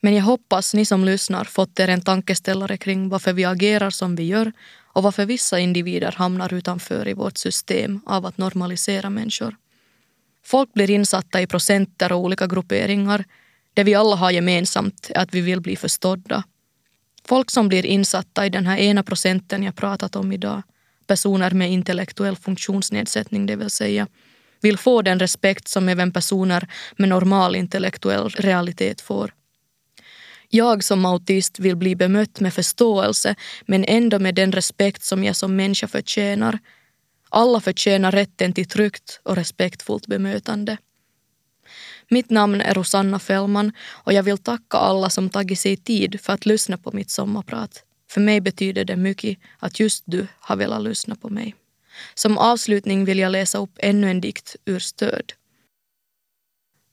Men 0.00 0.14
jag 0.14 0.24
hoppas 0.24 0.74
ni 0.74 0.84
som 0.84 1.04
lyssnar 1.04 1.44
fått 1.44 1.80
er 1.80 1.88
en 1.88 2.00
tankeställare 2.00 2.76
kring 2.76 3.08
varför 3.08 3.32
vi 3.32 3.44
agerar 3.44 3.90
som 3.90 4.16
vi 4.16 4.22
gör 4.22 4.52
och 4.96 5.02
varför 5.02 5.26
vissa 5.26 5.58
individer 5.58 6.12
hamnar 6.12 6.54
utanför 6.54 7.08
i 7.08 7.12
vårt 7.12 7.38
system 7.38 8.00
av 8.06 8.26
att 8.26 8.38
normalisera 8.38 9.10
människor. 9.10 9.56
Folk 10.44 10.72
blir 10.72 10.90
insatta 10.90 11.40
i 11.40 11.46
procenter 11.46 12.12
och 12.12 12.18
olika 12.18 12.46
grupperingar. 12.46 13.24
Det 13.74 13.84
vi 13.84 13.94
alla 13.94 14.16
har 14.16 14.30
gemensamt 14.30 15.10
är 15.14 15.18
att 15.20 15.34
vi 15.34 15.40
vill 15.40 15.60
bli 15.60 15.76
förstådda. 15.76 16.44
Folk 17.24 17.50
som 17.50 17.68
blir 17.68 17.86
insatta 17.86 18.46
i 18.46 18.50
den 18.50 18.66
här 18.66 18.76
ena 18.76 19.02
procenten 19.02 19.62
jag 19.62 19.76
pratat 19.76 20.16
om 20.16 20.32
idag, 20.32 20.62
personer 21.06 21.50
med 21.50 21.72
intellektuell 21.72 22.36
funktionsnedsättning 22.36 23.46
det 23.46 23.56
vill 23.56 23.70
säga, 23.70 24.06
vill 24.60 24.78
få 24.78 25.02
den 25.02 25.18
respekt 25.18 25.68
som 25.68 25.88
även 25.88 26.12
personer 26.12 26.68
med 26.96 27.08
normal 27.08 27.56
intellektuell 27.56 28.28
realitet 28.28 29.00
får. 29.00 29.32
Jag 30.56 30.84
som 30.84 31.04
autist 31.04 31.58
vill 31.58 31.76
bli 31.76 31.96
bemött 31.96 32.40
med 32.40 32.54
förståelse 32.54 33.34
men 33.66 33.84
ändå 33.84 34.18
med 34.18 34.34
den 34.34 34.52
respekt 34.52 35.02
som 35.02 35.24
jag 35.24 35.36
som 35.36 35.56
människa 35.56 35.88
förtjänar. 35.88 36.58
Alla 37.28 37.60
förtjänar 37.60 38.12
rätten 38.12 38.52
till 38.52 38.68
tryggt 38.68 39.20
och 39.22 39.36
respektfullt 39.36 40.06
bemötande. 40.06 40.78
Mitt 42.08 42.30
namn 42.30 42.60
är 42.60 42.74
Rosanna 42.74 43.18
Fällman 43.18 43.72
och 44.04 44.12
jag 44.12 44.22
vill 44.22 44.38
tacka 44.38 44.76
alla 44.76 45.10
som 45.10 45.30
tagit 45.30 45.58
sig 45.58 45.76
tid 45.76 46.20
för 46.20 46.32
att 46.32 46.46
lyssna 46.46 46.78
på 46.78 46.92
mitt 46.92 47.10
sommarprat. 47.10 47.84
För 48.10 48.20
mig 48.20 48.40
betyder 48.40 48.84
det 48.84 48.96
mycket 48.96 49.38
att 49.58 49.80
just 49.80 50.04
du 50.06 50.26
har 50.40 50.56
velat 50.56 50.82
lyssna 50.82 51.14
på 51.16 51.28
mig. 51.28 51.54
Som 52.14 52.38
avslutning 52.38 53.04
vill 53.04 53.18
jag 53.18 53.32
läsa 53.32 53.58
upp 53.58 53.78
ännu 53.78 54.10
en 54.10 54.20
dikt 54.20 54.56
ur 54.64 54.78
Stöd. 54.78 55.32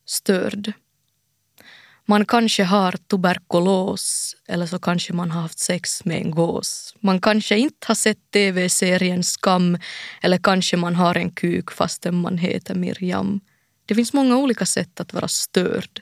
Störd. 0.06 0.73
Man 2.05 2.25
kanske 2.25 2.63
har 2.63 2.95
tuberkulos 3.09 4.35
eller 4.47 4.65
så 4.65 4.79
kanske 4.79 5.13
man 5.13 5.31
har 5.31 5.41
haft 5.41 5.59
sex 5.59 6.05
med 6.05 6.17
en 6.17 6.31
gås. 6.31 6.95
Man 6.99 7.21
kanske 7.21 7.57
inte 7.57 7.87
har 7.87 7.95
sett 7.95 8.31
tv-serien 8.31 9.23
Skam 9.23 9.77
eller 10.21 10.37
kanske 10.37 10.77
man 10.77 10.95
har 10.95 11.15
en 11.15 11.31
kuk 11.31 11.71
fastän 11.71 12.15
man 12.15 12.37
heter 12.37 12.75
Miriam. 12.75 13.39
Det 13.85 13.95
finns 13.95 14.13
många 14.13 14.37
olika 14.37 14.65
sätt 14.65 14.99
att 14.99 15.13
vara 15.13 15.27
störd. 15.27 16.01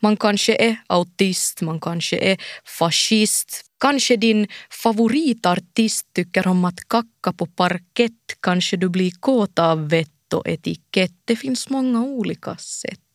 Man 0.00 0.16
kanske 0.16 0.54
är 0.54 0.76
autist, 0.86 1.60
man 1.60 1.80
kanske 1.80 2.16
är 2.18 2.38
fascist. 2.78 3.62
Kanske 3.80 4.16
din 4.16 4.48
favoritartist 4.70 6.06
tycker 6.12 6.46
om 6.46 6.64
att 6.64 6.88
kacka 6.88 7.32
på 7.32 7.46
parkett. 7.46 8.36
Kanske 8.40 8.76
du 8.76 8.88
blir 8.88 9.10
kåt 9.20 9.58
av 9.58 9.88
vett 9.88 10.32
och 10.34 10.48
etikett. 10.48 11.12
Det 11.24 11.36
finns 11.36 11.70
många 11.70 12.02
olika 12.02 12.56
sätt. 12.56 13.05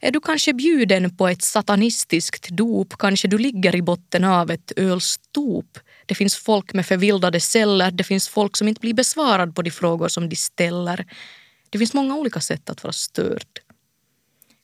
Är 0.00 0.10
du 0.10 0.20
kanske 0.20 0.52
bjuden 0.52 1.16
på 1.16 1.28
ett 1.28 1.42
satanistiskt 1.42 2.48
dop, 2.48 2.98
kanske 2.98 3.28
du 3.28 3.38
ligger 3.38 3.76
i 3.76 3.82
botten 3.82 4.24
av 4.24 4.50
ett 4.50 4.72
ölstop. 4.76 5.78
Det 6.06 6.14
finns 6.14 6.36
folk 6.36 6.74
med 6.74 6.86
förvildade 6.86 7.40
celler, 7.40 7.90
det 7.90 8.04
finns 8.04 8.28
folk 8.28 8.56
som 8.56 8.68
inte 8.68 8.80
blir 8.80 8.94
besvarad 8.94 9.54
på 9.54 9.62
de 9.62 9.70
frågor 9.70 10.08
som 10.08 10.28
de 10.28 10.36
ställer. 10.36 11.06
Det 11.70 11.78
finns 11.78 11.94
många 11.94 12.16
olika 12.16 12.40
sätt 12.40 12.70
att 12.70 12.82
vara 12.82 12.92
störd. 12.92 13.60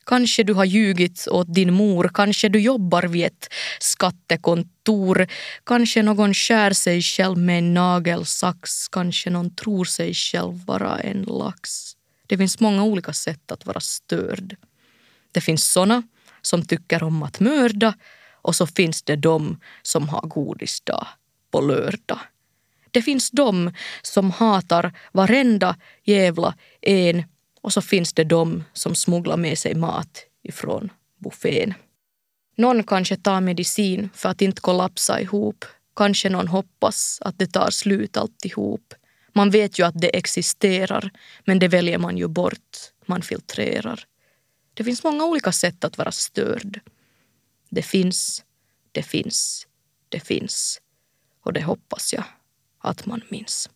Kanske 0.05 0.43
du 0.43 0.53
har 0.53 0.65
ljugit 0.65 1.27
åt 1.27 1.53
din 1.53 1.73
mor, 1.73 2.11
kanske 2.13 2.49
du 2.49 2.59
jobbar 2.59 3.03
vid 3.03 3.25
ett 3.25 3.53
skattekontor, 3.79 5.27
kanske 5.65 6.03
någon 6.03 6.33
skär 6.33 6.73
sig 6.73 7.01
själv 7.01 7.37
med 7.37 7.57
en 7.57 7.73
nagelsax, 7.73 8.87
kanske 8.87 9.29
någon 9.29 9.55
tror 9.55 9.85
sig 9.85 10.13
själv 10.13 10.65
vara 10.65 10.99
en 10.99 11.21
lax. 11.21 11.93
Det 12.27 12.37
finns 12.37 12.59
många 12.59 12.83
olika 12.83 13.13
sätt 13.13 13.51
att 13.51 13.65
vara 13.65 13.79
störd. 13.79 14.55
Det 15.31 15.41
finns 15.41 15.71
såna 15.71 16.03
som 16.41 16.65
tycker 16.65 17.03
om 17.03 17.23
att 17.23 17.39
mörda 17.39 17.93
och 18.41 18.55
så 18.55 18.67
finns 18.67 19.03
det 19.03 19.15
de 19.15 19.59
som 19.81 20.09
har 20.09 20.21
godisdag 20.21 21.07
på 21.51 21.61
lördag. 21.61 22.19
Det 22.91 23.01
finns 23.01 23.31
de 23.31 23.73
som 24.01 24.31
hatar 24.31 24.93
varenda 25.11 25.75
jävla 26.03 26.55
en 26.81 27.23
och 27.61 27.73
så 27.73 27.81
finns 27.81 28.13
det 28.13 28.23
de 28.23 28.63
som 28.73 28.95
smugglar 28.95 29.37
med 29.37 29.57
sig 29.57 29.75
mat 29.75 30.25
ifrån 30.43 30.89
buffén. 31.17 31.73
Någon 32.55 32.83
kanske 32.83 33.15
tar 33.15 33.41
medicin 33.41 34.09
för 34.13 34.29
att 34.29 34.41
inte 34.41 34.61
kollapsa 34.61 35.21
ihop. 35.21 35.65
Kanske 35.95 36.29
någon 36.29 36.47
hoppas 36.47 37.19
att 37.21 37.39
det 37.39 37.47
tar 37.47 37.69
slut 37.69 38.17
alltihop. 38.17 38.93
Man 39.33 39.49
vet 39.49 39.79
ju 39.79 39.85
att 39.85 40.01
det 40.01 40.17
existerar, 40.17 41.11
men 41.45 41.59
det 41.59 41.67
väljer 41.67 41.97
man 41.97 42.17
ju 42.17 42.27
bort. 42.27 42.77
Man 43.05 43.21
filtrerar. 43.21 44.05
Det 44.73 44.83
finns 44.83 45.03
många 45.03 45.25
olika 45.25 45.51
sätt 45.51 45.83
att 45.83 45.97
vara 45.97 46.11
störd. 46.11 46.79
Det 47.69 47.83
finns, 47.83 48.43
det 48.91 49.03
finns, 49.03 49.67
det 50.09 50.19
finns. 50.19 50.81
Och 51.41 51.53
det 51.53 51.63
hoppas 51.63 52.13
jag 52.13 52.23
att 52.77 53.05
man 53.05 53.21
minns. 53.29 53.69